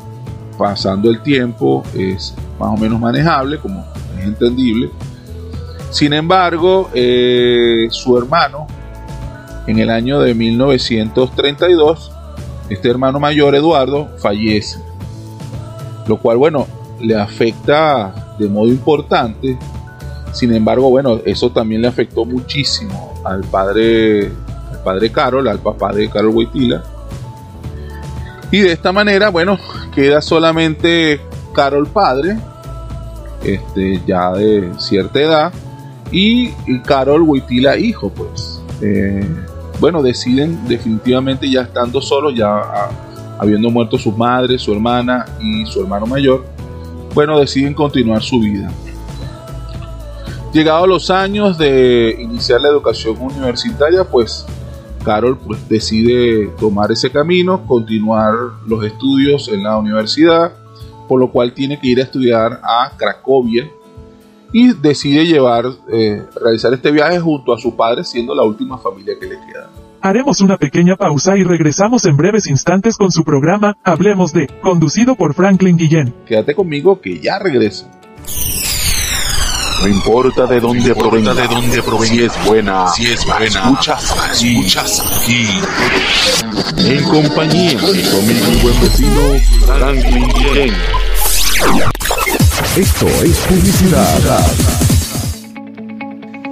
[0.58, 3.86] pasando el tiempo es más o menos manejable, como
[4.18, 4.90] es entendible.
[5.90, 8.68] Sin embargo, eh, su hermano,
[9.70, 12.12] en el año de 1932,
[12.72, 14.80] este hermano mayor Eduardo fallece,
[16.08, 16.66] lo cual, bueno,
[17.00, 19.60] le afecta de modo importante.
[20.32, 24.32] Sin embargo, bueno, eso también le afectó muchísimo al padre,
[24.72, 26.84] al padre Carol, al papá de Carol Huitila.
[28.50, 29.60] Y de esta manera, bueno,
[29.94, 31.22] queda solamente
[31.54, 32.40] Carol padre,
[33.44, 35.54] este, ya de cierta edad,
[36.10, 36.50] y
[36.80, 38.60] Carol Huitila hijo, pues.
[38.82, 39.28] Eh,
[39.80, 42.90] bueno, deciden definitivamente ya estando solos, ya ah,
[43.40, 46.46] habiendo muerto sus madres, su hermana y su hermano mayor,
[47.14, 48.72] bueno, deciden continuar su vida.
[50.54, 54.46] Llegados los años de iniciar la educación universitaria, pues
[55.04, 58.34] Carol pues, decide tomar ese camino, continuar
[58.68, 60.52] los estudios en la universidad,
[61.08, 63.70] por lo cual tiene que ir a estudiar a Cracovia,
[64.52, 69.16] y decide llevar, eh, realizar este viaje junto a su padre, siendo la última familia
[69.20, 69.70] que le queda.
[70.02, 75.16] Haremos una pequeña pausa y regresamos en breves instantes con su programa Hablemos de, conducido
[75.16, 76.14] por Franklin Guillén.
[76.26, 77.90] Quédate conmigo que ya regreso.
[79.82, 84.12] No importa de dónde provenga, de dónde provenga, si es buena, si es buena, escuchas
[84.30, 85.48] aquí, aquí.
[86.78, 89.22] En compañía de mi buen vecino
[89.66, 90.74] Franklin Guillén.
[92.78, 94.20] Esto es publicidad.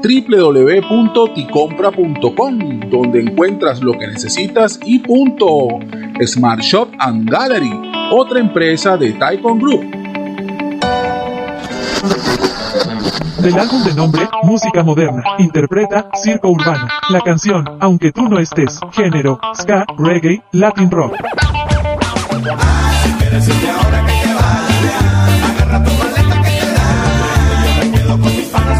[0.01, 5.68] www.ticompra.com, donde encuentras lo que necesitas y punto.
[6.26, 7.72] Smart Shop and Gallery,
[8.11, 9.86] otra empresa de Taikon Group.
[13.39, 16.88] Del álbum de nombre Música Moderna, interpreta Circo Urbano.
[17.09, 21.13] La canción, aunque tú no estés, género, ska, reggae, latin rock.
[22.59, 23.13] Ay,
[28.20, 28.77] con mis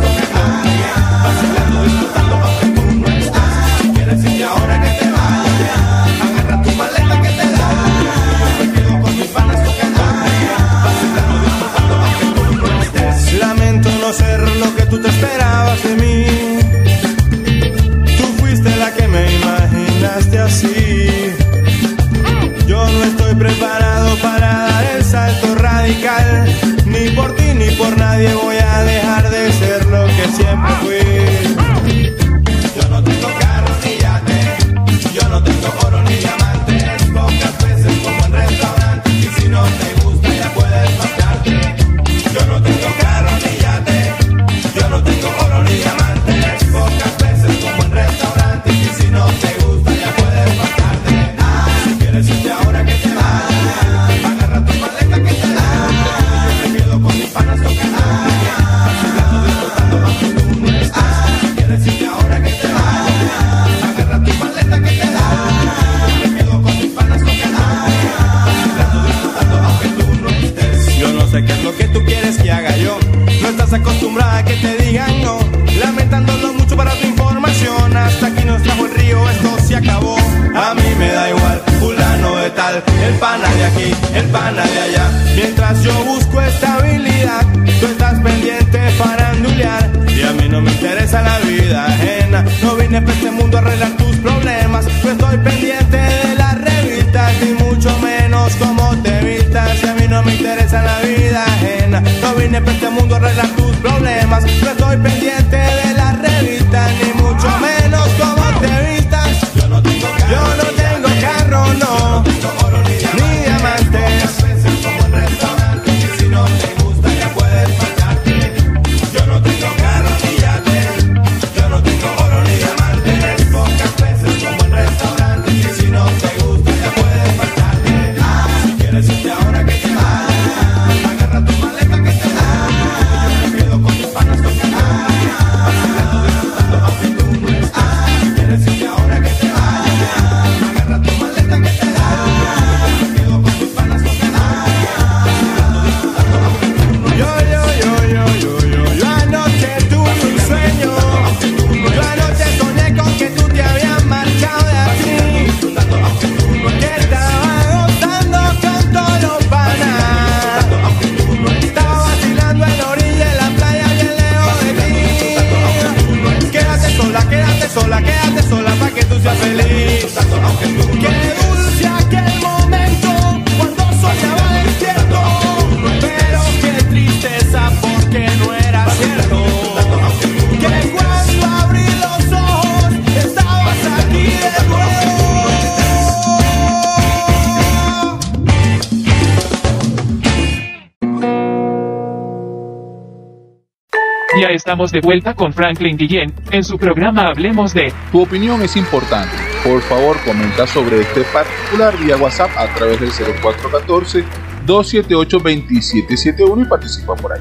[194.68, 197.94] estamos de vuelta con Franklin Guillén en su programa Hablemos de.
[198.12, 199.34] Tu opinión es importante.
[199.64, 204.26] Por favor, comenta sobre este particular vía WhatsApp a través del 0414
[204.68, 207.40] 278-2771 y participa por ahí.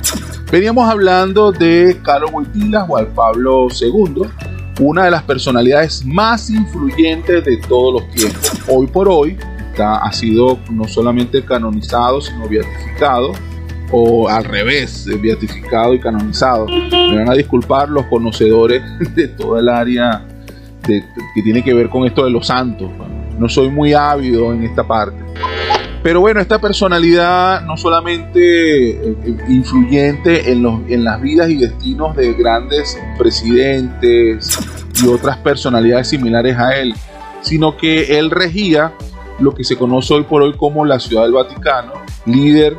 [0.53, 4.23] Veníamos hablando de Carlos Boitila, Juan Pablo II,
[4.79, 8.53] una de las personalidades más influyentes de todos los tiempos.
[8.69, 9.37] Hoy por hoy
[9.73, 13.33] está, ha sido no solamente canonizado, sino beatificado
[13.91, 16.67] o al revés, beatificado y canonizado.
[16.67, 18.83] Me van a disculpar los conocedores
[19.15, 20.25] de toda el área
[20.87, 22.91] de, que tiene que ver con esto de los santos.
[23.39, 25.23] No soy muy ávido en esta parte.
[26.03, 29.17] Pero bueno, esta personalidad no solamente eh,
[29.49, 34.57] influyente en, los, en las vidas y destinos de grandes presidentes
[35.03, 36.95] y otras personalidades similares a él,
[37.43, 38.93] sino que él regía
[39.41, 41.93] lo que se conoce hoy por hoy como la Ciudad del Vaticano,
[42.27, 42.77] líder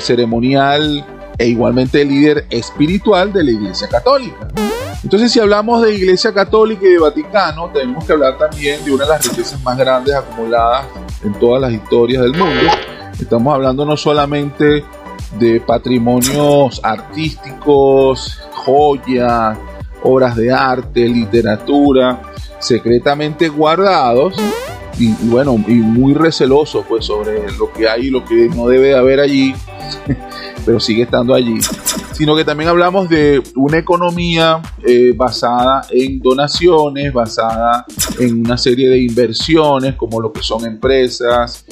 [0.00, 1.04] ceremonial
[1.38, 4.48] e igualmente líder espiritual de la Iglesia Católica.
[5.02, 9.04] Entonces, si hablamos de Iglesia Católica y de Vaticano, tenemos que hablar también de una
[9.04, 10.86] de las riquezas más grandes acumuladas
[11.22, 12.72] en todas las historias del mundo.
[13.20, 14.84] Estamos hablando no solamente
[15.38, 19.56] de patrimonios artísticos, joyas,
[20.02, 22.20] obras de arte, literatura,
[22.58, 24.34] secretamente guardados
[24.98, 28.94] y, bueno, y muy recelosos pues sobre lo que hay y lo que no debe
[28.94, 29.54] haber allí,
[30.66, 31.58] pero sigue estando allí.
[32.12, 37.84] Sino que también hablamos de una economía eh, basada en donaciones, basada
[38.18, 41.66] en una serie de inversiones, como lo que son empresas,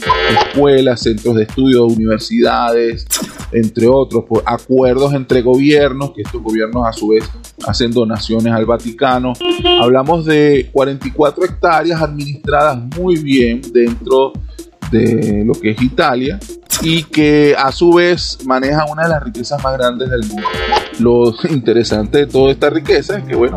[0.46, 3.06] escuelas, centros de estudio, universidades,
[3.54, 7.24] entre otros, por acuerdos entre gobiernos, que estos gobiernos a su vez
[7.66, 9.32] hacen donaciones al Vaticano.
[9.80, 14.32] Hablamos de 44 hectáreas administradas muy bien dentro
[14.90, 16.38] de lo que es Italia
[16.82, 20.46] y que a su vez maneja una de las riquezas más grandes del mundo.
[20.98, 23.56] Lo interesante de toda esta riqueza es que, bueno,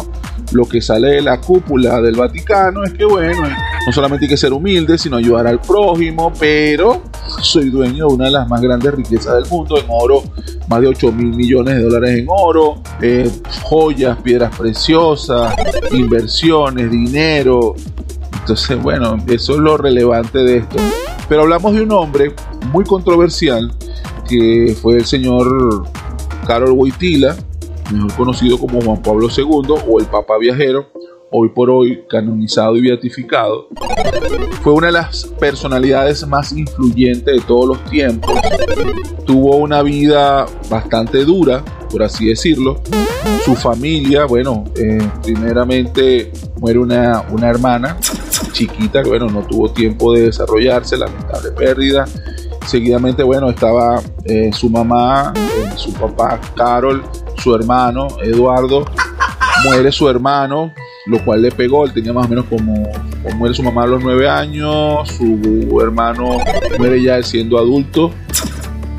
[0.52, 3.48] lo que sale de la cúpula del Vaticano es que, bueno,
[3.86, 7.04] no solamente hay que ser humilde, sino ayudar al prójimo, pero
[7.42, 10.24] soy dueño de una de las más grandes riquezas del mundo, en oro,
[10.68, 13.30] más de 8 mil millones de dólares en oro, eh,
[13.64, 15.54] joyas, piedras preciosas,
[15.92, 17.76] inversiones, dinero.
[18.40, 20.78] Entonces, bueno, eso es lo relevante de esto.
[21.30, 22.34] Pero hablamos de un hombre
[22.72, 23.72] muy controversial
[24.28, 25.86] que fue el señor
[26.46, 27.36] Carol Wojtyla,
[27.92, 30.88] mejor conocido como Juan Pablo II o el Papa Viajero,
[31.32, 33.68] hoy por hoy canonizado y beatificado.
[34.62, 38.34] Fue una de las personalidades más influyentes de todos los tiempos.
[39.26, 42.82] Tuvo una vida bastante dura, por así decirlo.
[43.44, 47.98] Su familia, bueno, eh, primeramente muere una, una hermana
[48.52, 52.06] chiquita que bueno, no tuvo tiempo de desarrollarse, lamentable pérdida.
[52.66, 57.04] Seguidamente, bueno, estaba eh, su mamá, eh, su papá Carol,
[57.38, 58.84] su hermano Eduardo,
[59.64, 60.74] muere su hermano,
[61.06, 62.90] lo cual le pegó, él tenía más o menos como,
[63.36, 66.40] muere su mamá a los nueve años, su hermano
[66.78, 68.12] muere ya siendo adulto,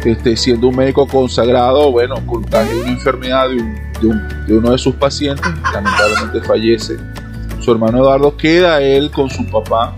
[0.05, 3.57] este, siendo un médico consagrado, bueno, contagia una enfermedad de,
[4.47, 6.97] de uno de sus pacientes, lamentablemente fallece
[7.61, 9.95] su hermano Eduardo, queda él con su papá.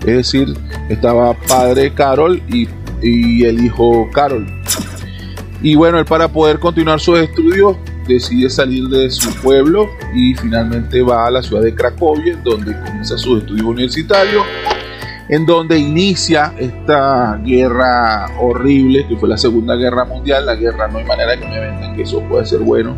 [0.00, 0.54] Es decir,
[0.88, 2.68] estaba padre Carol y,
[3.44, 4.46] el hijo Carol.
[5.62, 7.76] Y bueno, él para poder continuar sus estudios
[8.08, 13.18] decide salir de su pueblo y finalmente va a la ciudad de Cracovia, donde comienza
[13.18, 14.44] sus estudios universitarios,
[15.28, 20.46] en donde inicia esta guerra horrible que fue la Segunda Guerra Mundial.
[20.46, 22.94] La guerra no hay manera que me vendan que eso puede ser bueno.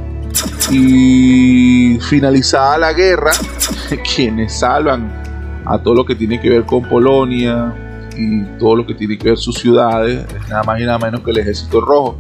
[0.71, 3.33] Y finalizada la guerra,
[4.15, 5.23] quienes salvan
[5.65, 7.75] a todo lo que tiene que ver con Polonia
[8.17, 11.31] y todo lo que tiene que ver sus ciudades, nada más y nada menos que
[11.31, 12.19] el ejército rojo.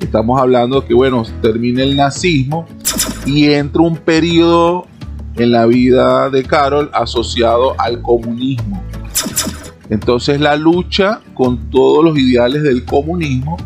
[0.00, 2.66] Estamos hablando de que, bueno, termina el nazismo
[3.24, 4.86] y entra un periodo
[5.36, 8.82] en la vida de Carol asociado al comunismo.
[9.92, 13.58] Entonces la lucha con todos los ideales del comunismo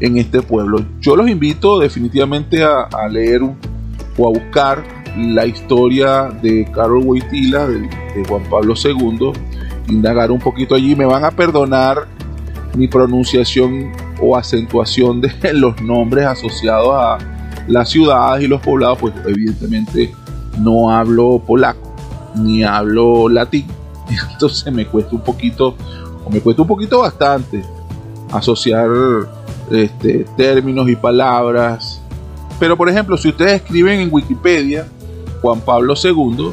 [0.00, 0.82] en este pueblo.
[0.98, 4.82] Yo los invito definitivamente a, leer o a buscar
[5.14, 7.86] la historia de Carol Wojtyla, de,
[8.26, 9.32] Juan Pablo II,
[9.88, 10.96] indagar un poquito allí.
[10.96, 12.06] Me van a perdonar
[12.74, 13.92] mi pronunciación
[14.22, 17.18] o acentuación de los nombres asociados a
[17.68, 20.14] las ciudades y los poblados, pues evidentemente
[20.58, 21.94] no hablo polaco
[22.36, 23.66] ni hablo latín.
[24.32, 25.74] Entonces me cuesta un poquito,
[26.24, 27.64] o me cuesta un poquito bastante
[28.32, 28.88] asociar
[29.70, 32.00] este, términos y palabras.
[32.58, 34.86] Pero por ejemplo, si ustedes escriben en Wikipedia
[35.40, 36.50] Juan Pablo II,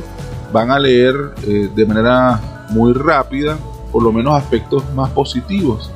[0.53, 1.15] van a leer
[1.47, 3.57] eh, de manera muy rápida,
[3.91, 5.91] por lo menos aspectos más positivos.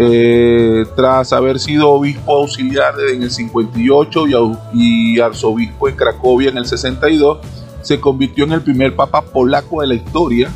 [0.00, 4.26] Eh, tras haber sido obispo auxiliar en el 58
[4.72, 7.38] y, arzobispo en Cracovia en el 62,
[7.82, 10.50] se convirtió en el primer papa polaco de la historia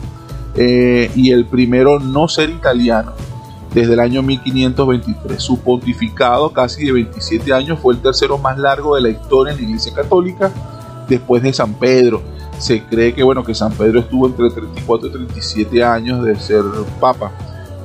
[0.57, 3.13] eh, y el primero no ser italiano
[3.75, 5.43] desde el año 1523.
[5.43, 9.59] Su pontificado, casi de 27 años, fue el tercero más largo de la historia en
[9.61, 10.51] la Iglesia Católica,
[11.09, 12.23] después de San Pedro.
[12.59, 16.63] Se cree que, bueno, que San Pedro estuvo entre 34 y 37 años de ser
[17.01, 17.33] papa,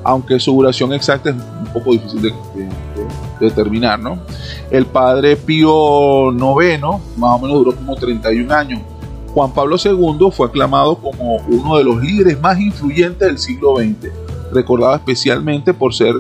[0.04, 2.66] aunque su duración exacta es un poco difícil de, de-
[3.40, 4.18] de determinar, ¿no?
[4.72, 6.82] El padre Pío IX,
[7.18, 8.82] más o menos duró como 31 años.
[9.34, 14.12] Juan Pablo II fue aclamado como uno de los líderes más influyentes del siglo XX,
[14.52, 16.16] recordado especialmente por ser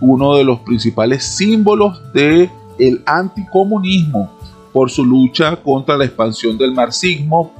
[0.00, 4.30] uno de los principales símbolos del el anticomunismo,
[4.72, 7.52] por su lucha contra la expansión del marxismo,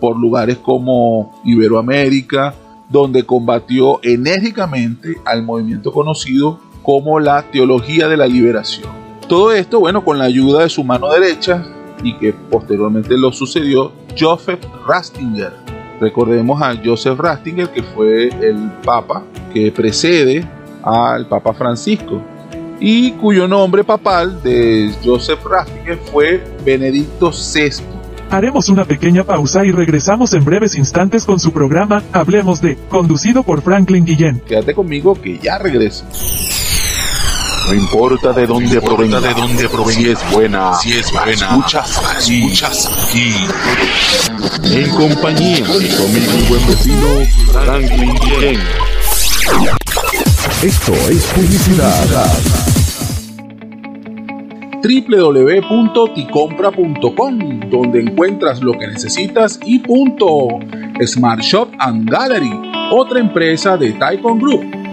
[0.00, 2.54] por lugares como Iberoamérica,
[2.88, 8.88] donde combatió enérgicamente al movimiento conocido como la teología de la liberación.
[9.28, 11.66] Todo esto, bueno, con la ayuda de su mano derecha
[12.02, 15.52] y que posteriormente lo sucedió Joseph Ratzinger.
[16.00, 20.46] Recordemos a Joseph Ratzinger, que fue el papa que precede
[20.82, 22.20] al Papa Francisco
[22.80, 27.82] y cuyo nombre papal de Joseph Ratzinger fue Benedicto VI.
[28.30, 33.42] Haremos una pequeña pausa y regresamos en breves instantes con su programa Hablemos de, conducido
[33.42, 34.40] por Franklin Guillén.
[34.40, 36.04] Quédate conmigo que ya regreso.
[37.66, 41.98] No importa de dónde provenga, de dónde provenga, si es buena, si es buena, escuchas
[41.98, 43.32] aquí, escuchas aquí.
[44.64, 48.60] En compañía de mi amigo y buen vecino Franklin Guillén.
[50.62, 52.28] Esto es publicidad.
[54.82, 60.48] www.ticompra.com donde encuentras lo que necesitas y punto.
[61.06, 62.52] Smart Shop and Gallery,
[62.92, 64.84] otra empresa de Taikon Group.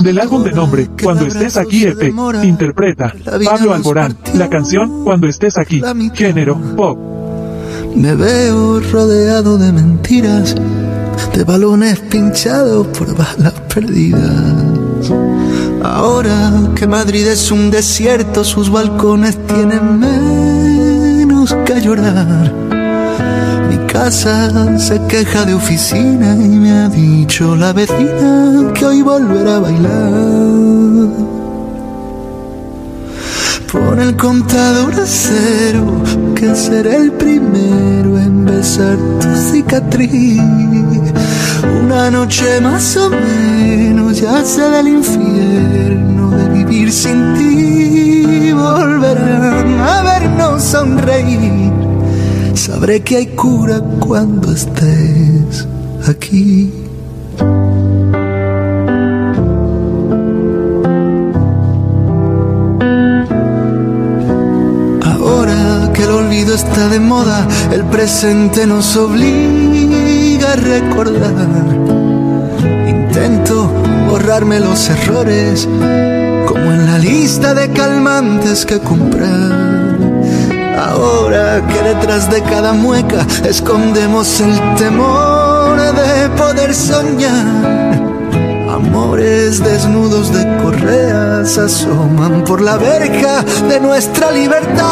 [0.00, 5.56] Del álbum de nombre Cuando estés aquí EP, interpreta Pablo Alborán, la canción Cuando estés
[5.56, 5.82] aquí,
[6.14, 7.12] género pop.
[7.94, 10.54] Me veo rodeado de mentiras,
[11.34, 15.12] de balones pinchados por balas perdidas.
[15.82, 22.61] Ahora que Madrid es un desierto, sus balcones tienen menos que llorar.
[24.02, 29.60] Casa se queja de oficina y me ha dicho la vecina que hoy volverá a
[29.60, 31.08] bailar.
[33.70, 36.02] Pon el contador a cero,
[36.34, 40.42] que seré el primero en besar tu cicatriz.
[41.84, 48.52] Una noche más o menos, ya del infierno de vivir sin ti.
[48.52, 51.91] Volverán a vernos sonreír.
[52.54, 55.66] Sabré que hay cura cuando estés
[56.08, 56.72] aquí.
[65.02, 71.48] Ahora que el olvido está de moda, el presente nos obliga a recordar.
[72.86, 73.72] Intento
[74.08, 75.66] borrarme los errores,
[76.46, 80.11] como en la lista de calmantes que comprar.
[80.88, 88.02] Ahora que detrás de cada mueca escondemos el temor de poder soñar.
[88.68, 94.82] Amores desnudos de correas asoman por la verja de nuestra libertad.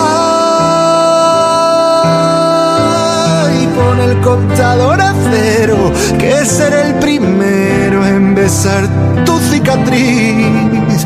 [3.61, 8.87] Y pon el contador a cero, que seré el primero en besar
[9.25, 11.05] tu cicatriz.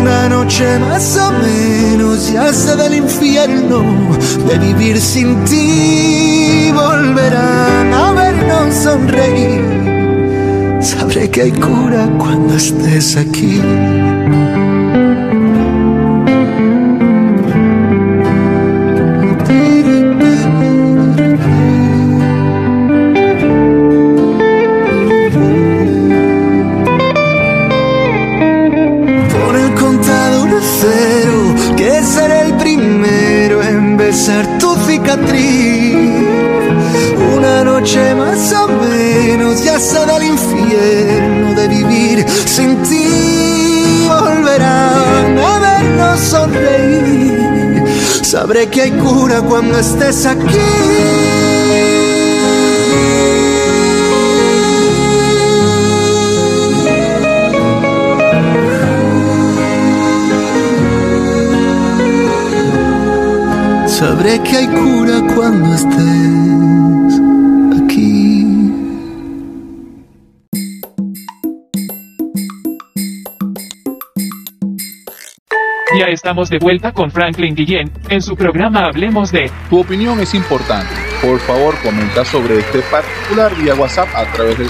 [0.00, 3.82] Una noche más o menos, ya sé del infierno
[4.48, 6.70] de vivir sin ti.
[6.72, 10.78] Volverán a vernos sonreír.
[10.80, 13.60] Sabré que hay cura cuando estés aquí.
[48.58, 50.58] Sabré que hay cura cuando estés aquí.
[63.86, 66.47] Sabré que hay cura cuando estés
[76.28, 79.50] estamos de vuelta con Franklin Guillén en su programa Hablemos de.
[79.70, 80.92] Tu opinión es importante.
[81.22, 84.68] por favor comenta sobre este particular vía WhatsApp a través del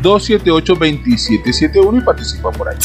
[0.00, 2.76] 0414-278-2771 y participa por ahí.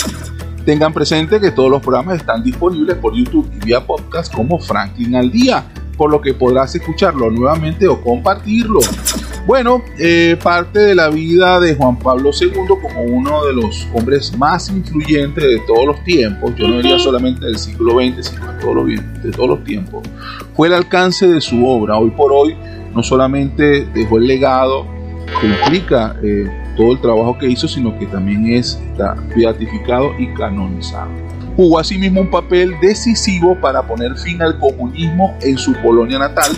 [0.65, 5.15] Tengan presente que todos los programas están disponibles por YouTube y vía podcast como Franklin
[5.15, 5.63] al Día,
[5.97, 8.79] por lo que podrás escucharlo nuevamente o compartirlo.
[9.47, 14.37] Bueno, eh, parte de la vida de Juan Pablo II como uno de los hombres
[14.37, 18.59] más influyentes de todos los tiempos, yo no diría solamente del siglo XX, sino de
[18.61, 18.85] todos los,
[19.23, 20.07] de todos los tiempos,
[20.55, 21.97] fue el alcance de su obra.
[21.97, 22.55] Hoy por hoy
[22.93, 24.85] no solamente dejó el legado
[25.39, 26.45] que implica eh,
[26.77, 31.09] todo el trabajo que hizo, sino que también es, está beatificado y canonizado.
[31.55, 36.51] Jugó asimismo un papel decisivo para poner fin al comunismo en su Polonia natal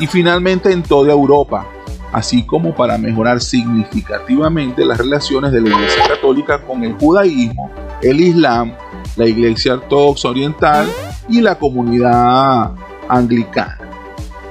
[0.00, 1.66] y finalmente en toda Europa,
[2.16, 8.18] así como para mejorar significativamente las relaciones de la Iglesia Católica con el judaísmo, el
[8.18, 8.72] Islam,
[9.16, 10.88] la Iglesia Ortodoxa Oriental
[11.28, 12.70] y la comunidad
[13.06, 13.80] anglicana.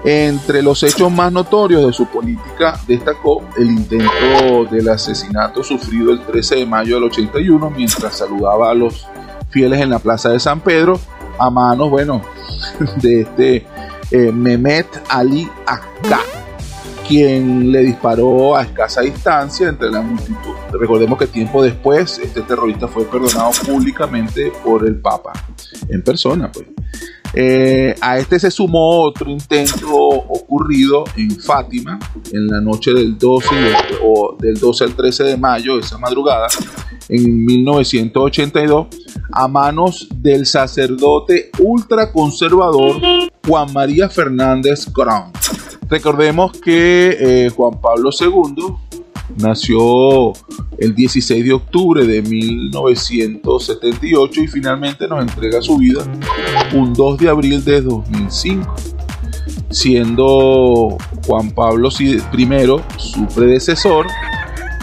[0.03, 6.19] Entre los hechos más notorios de su política destacó el intento del asesinato sufrido el
[6.19, 9.07] 13 de mayo del 81 mientras saludaba a los
[9.49, 10.99] fieles en la plaza de San Pedro
[11.39, 12.21] a manos, bueno,
[13.01, 13.65] de este
[14.11, 16.19] eh, Mehmet Ali Akka,
[17.07, 20.53] quien le disparó a escasa distancia entre la multitud.
[20.71, 25.33] Recordemos que tiempo después este terrorista fue perdonado públicamente por el Papa,
[25.87, 26.65] en persona, pues.
[27.37, 31.99] Eh, a este se sumó otro intento ocurrido en Fátima
[32.31, 33.47] en la noche del 12,
[34.01, 36.47] o del 12 al 13 de mayo, esa madrugada,
[37.09, 38.87] en 1982,
[39.33, 43.01] a manos del sacerdote ultraconservador
[43.45, 45.33] Juan María Fernández Crown.
[45.89, 48.75] Recordemos que eh, Juan Pablo II
[49.37, 50.33] nació
[50.77, 56.03] el 16 de octubre de 1978 y finalmente nos entrega su vida
[56.73, 58.75] un 2 de abril de 2005,
[59.69, 62.19] siendo Juan Pablo I
[62.97, 64.07] su predecesor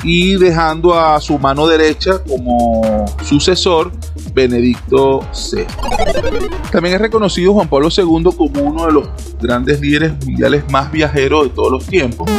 [0.02, 3.92] y dejando a su mano derecha como sucesor
[4.34, 5.64] Benedicto VI.
[6.70, 9.08] También es reconocido Juan Pablo II como uno de los
[9.40, 12.30] grandes líderes mundiales más viajeros de todos los tiempos.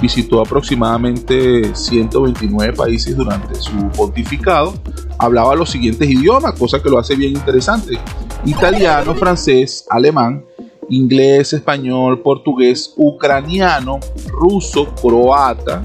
[0.00, 4.74] Visitó aproximadamente 129 países durante su pontificado.
[5.18, 7.98] Hablaba los siguientes idiomas, cosa que lo hace bien interesante.
[8.44, 10.44] Italiano, francés, alemán,
[10.88, 13.98] inglés, español, portugués, ucraniano,
[14.28, 15.82] ruso, croata,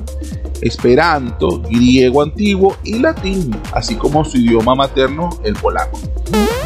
[0.61, 5.99] esperanto, griego antiguo y latín, así como su idioma materno, el polaco.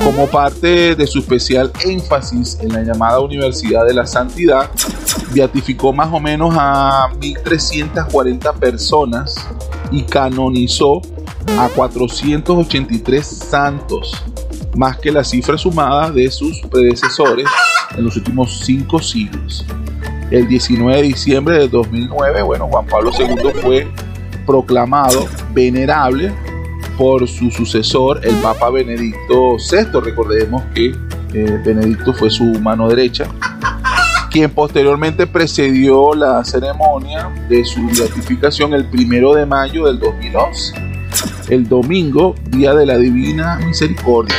[0.03, 4.69] Como parte de su especial énfasis en la llamada Universidad de la Santidad,
[5.33, 9.35] beatificó más o menos a 1.340 personas
[9.91, 11.01] y canonizó
[11.57, 14.23] a 483 santos,
[14.75, 17.47] más que la cifra sumada de sus predecesores
[17.95, 19.65] en los últimos cinco siglos
[20.31, 23.87] el 19 de diciembre de 2009, bueno, Juan Pablo II fue
[24.45, 26.31] proclamado venerable
[26.97, 29.99] por su sucesor, el Papa Benedicto VI.
[30.01, 30.95] Recordemos que
[31.33, 33.25] eh, Benedicto fue su mano derecha,
[34.31, 40.73] quien posteriormente precedió la ceremonia de su beatificación el primero de mayo del 2011,
[41.49, 44.35] el domingo, día de la Divina Misericordia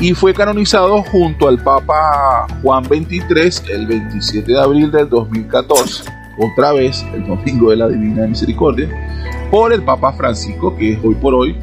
[0.00, 6.04] y fue canonizado junto al Papa Juan XXIII el 27 de abril del 2014,
[6.38, 8.88] otra vez el domingo de la Divina Misericordia,
[9.50, 11.56] por el Papa Francisco, que es hoy por hoy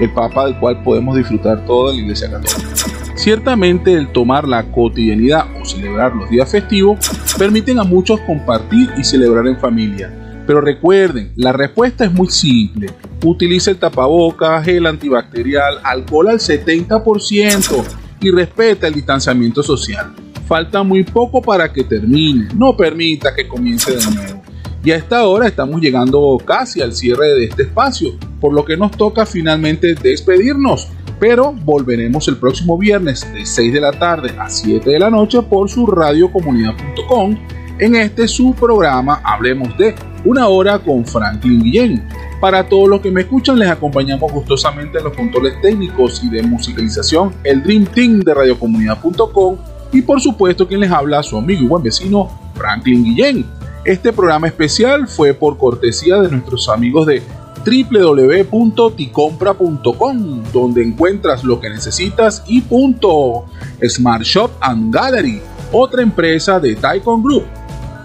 [0.00, 2.68] el Papa del cual podemos disfrutar toda la Iglesia Católica.
[3.14, 6.98] Ciertamente el tomar la cotidianidad o celebrar los días festivos
[7.36, 10.12] permiten a muchos compartir y celebrar en familia
[10.48, 12.88] pero recuerden, la respuesta es muy simple.
[13.24, 17.84] Utilice el tapabocas, gel antibacterial, alcohol al 70%
[18.20, 20.14] y respeta el distanciamiento social.
[20.46, 22.48] Falta muy poco para que termine.
[22.54, 24.42] No permita que comience de nuevo.
[24.84, 28.76] Y a esta hora estamos llegando casi al cierre de este espacio, por lo que
[28.76, 30.88] nos toca finalmente despedirnos.
[31.18, 35.42] Pero volveremos el próximo viernes de 6 de la tarde a 7 de la noche
[35.42, 37.36] por su radiocomunidad.com
[37.78, 42.08] en este su programa Hablemos de una hora con Franklin Guillén.
[42.40, 46.42] Para todos los que me escuchan, les acompañamos gustosamente en los controles técnicos y de
[46.42, 49.56] musicalización, el Dream Team de radiocomunidad.com
[49.92, 53.46] y por supuesto quien les habla, su amigo y buen vecino Franklin Guillén.
[53.84, 57.22] Este programa especial fue por cortesía de nuestros amigos de
[57.64, 63.46] www.ticompra.com, donde encuentras lo que necesitas y punto.
[63.82, 65.40] Smart Shop and Gallery,
[65.72, 67.44] otra empresa de Taikon Group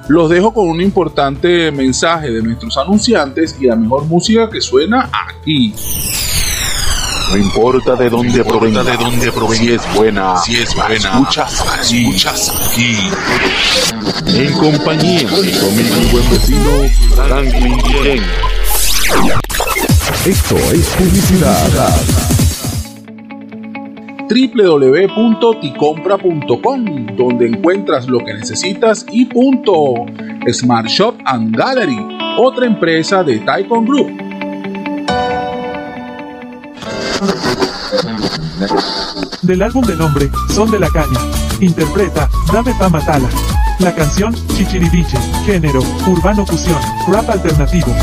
[0.08, 5.10] los dejo con un importante mensaje de nuestros anunciantes y la mejor música que suena
[5.12, 5.74] aquí.
[7.32, 11.64] No importa de dónde provenga, de dónde provenga, si es buena, si es buena, escuchas,
[11.82, 12.98] escuchas aquí.
[14.28, 16.70] En compañía de mi amigo y buen vecino
[17.16, 18.24] Franklin.
[20.26, 22.33] Esto es publicidad.
[24.34, 29.94] www.ticompra.com, donde encuentras lo que necesitas y punto.
[30.52, 32.00] Smart Shop and Gallery,
[32.40, 34.12] otra empresa de Taikon Group.
[39.44, 41.20] Del álbum de nombre, Son de la Caña.
[41.60, 43.30] Interpreta, Dame Pa Matala.
[43.80, 45.18] La canción, Chichiribiche.
[45.46, 47.94] Género, urbano fusión, rap alternativo.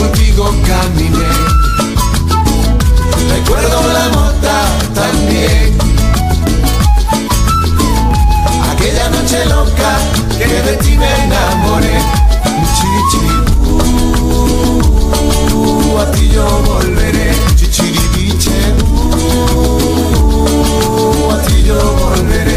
[0.00, 1.28] Contigo caminé.
[3.34, 4.56] Recuerdo la mota
[4.94, 5.78] también.
[8.72, 9.92] Aquella noche loca
[10.38, 11.96] que de ti me enamoré.
[12.76, 13.26] Chichi,
[15.52, 17.28] uh, a ti yo volveré.
[17.56, 18.58] Chichiribiche,
[21.32, 22.49] a ti yo volveré.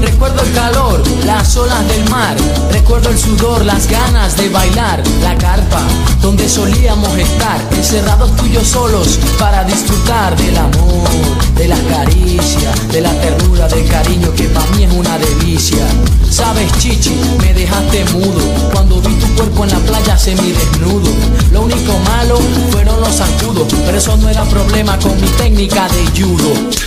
[0.00, 2.36] Recuerdo el calor, las olas del mar.
[2.72, 5.02] Recuerdo el sudor, las ganas de bailar.
[5.22, 5.82] La carpa
[6.20, 7.60] donde solíamos estar.
[7.72, 11.08] Encerrados yo solos para disfrutar del amor,
[11.54, 15.86] de las caricias, de la ternura, del cariño que para mí es una delicia.
[16.30, 18.40] Sabes, chichi, me dejaste mudo
[18.72, 21.10] cuando vi tu cuerpo en la playa semidesnudo.
[21.52, 22.38] Lo único malo
[22.70, 26.85] fueron los sacudos, pero eso no era problema con mi técnica de judo.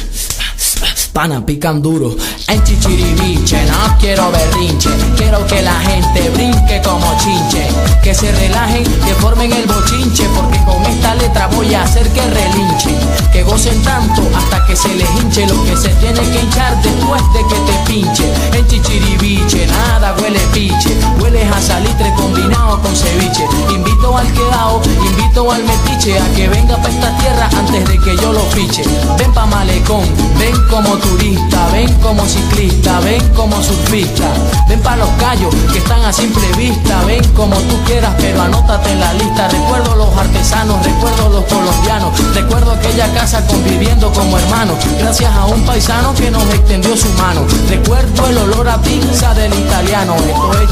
[1.14, 2.16] Pana pican duro.
[2.48, 7.68] En chichiribiche, no quiero berrinche, quiero que la gente brinque como chinche,
[8.04, 12.22] que se relajen, que formen el bochinche, porque con esta letra voy a hacer que
[12.22, 12.98] relinchen,
[13.32, 17.22] que gocen tanto hasta que se les hinche lo que se tiene que hinchar después
[17.34, 18.24] de que te pinche.
[18.54, 23.46] En chichiribiche, nada huele piche, hueles a salitre combinado con ceviche.
[23.74, 26.20] Invito al quedao, invito al metiche.
[26.20, 28.84] A que venga pa' esta tierra antes de que yo lo fiche.
[29.18, 30.06] Ven pa' malecón,
[30.38, 34.28] ven como turista, ven como ciclista, ven como surfista,
[34.68, 38.92] ven pa' los callos que están a simple vista, ven como tú quieras, pero anótate
[38.92, 39.48] en la lista.
[39.48, 45.62] Recuerdo los artesanos, recuerdo los colombianos, recuerdo aquella casa conviviendo como hermanos, gracias a un
[45.66, 47.46] paisano que nos extendió su mano.
[47.70, 50.70] Recuerdo el olor a pizza del italiano, esto es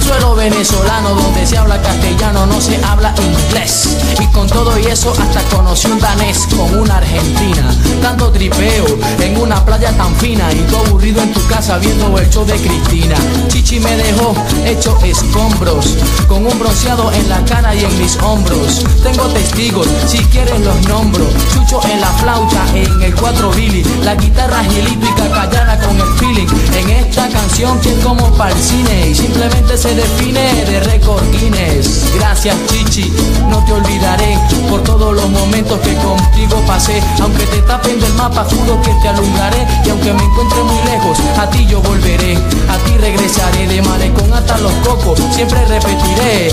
[0.00, 3.96] suelo venezolano, donde se habla castellano, no se habla inglés.
[4.20, 8.84] Y con todo y eso hasta conocí un danés con una argentina, tanto tripeo
[9.20, 12.54] en una playa tan fina y tú aburrido en tu casa viendo el show de
[12.54, 13.16] Cristina.
[13.48, 14.34] Chichi me dejó
[14.64, 15.96] hecho escombros,
[16.26, 18.84] con un bronceado en la cara y en mis hombros.
[19.02, 21.26] Tengo testigos, si quieres los nombro.
[21.52, 26.08] Chucho en la flauta, en el 4 Billy, la guitarra gilito y cacallana con el
[26.18, 26.46] feeling.
[26.74, 31.22] En esta canción que es como para el cine y simplemente se define de récord
[31.32, 32.12] Guinness.
[32.14, 33.12] Gracias Chichi,
[33.48, 34.38] no te olvidaré
[34.68, 37.02] por todos los momentos que contigo pasé.
[37.20, 39.66] Aunque te tapen del mapa, juro que te alumbraré.
[39.84, 42.36] Y aunque me encuentre muy lejos, a ti yo volveré.
[42.36, 45.18] A ti regresaré de malecón hasta los cocos.
[45.34, 46.50] Siempre repetiré.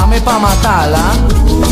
[0.00, 1.12] Dame pa' matarla.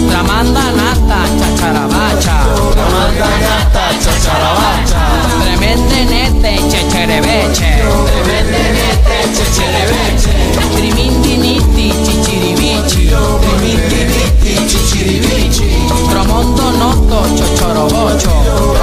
[0.07, 2.37] Tramanda nata, chacharabacha.
[2.75, 5.01] Tramanda nata, chacharabacha.
[5.41, 7.71] Tremende nete, checherebeche.
[8.05, 10.35] Tremende nete, checherebeche.
[10.75, 13.05] Trimindiniti, chichiribichi.
[13.41, 15.71] Trimindiniti, chichiribichi.
[16.11, 18.35] Tromondo noto, chochorobocho.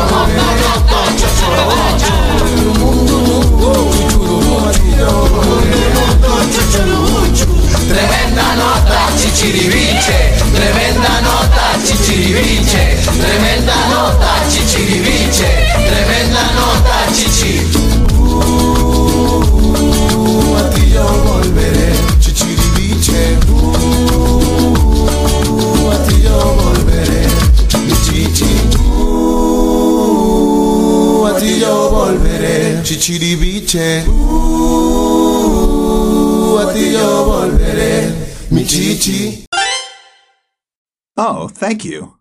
[0.01, 2.15] Tromondo noto, chochorobocho.
[7.88, 10.33] Tremenda nota, chichiribiche.
[10.53, 12.97] Tremenda nota, chichiribiche.
[13.19, 15.49] Tremenda nota, chichiribiche.
[15.86, 17.53] Tremenda nota, chichi.
[18.97, 23.38] Uh, a ti yo volveré, chichiribiche.
[23.47, 24.71] Uh,
[25.91, 27.27] a ti yo volveré,
[27.86, 28.51] mi chichi.
[28.97, 30.05] Uh,
[31.25, 34.03] a ti yo volveré, chichiribiche.
[34.07, 35.84] Uh,
[36.58, 38.14] a ti yo volveré,
[38.49, 39.43] mi chichi.
[41.18, 42.18] Oh, thank you.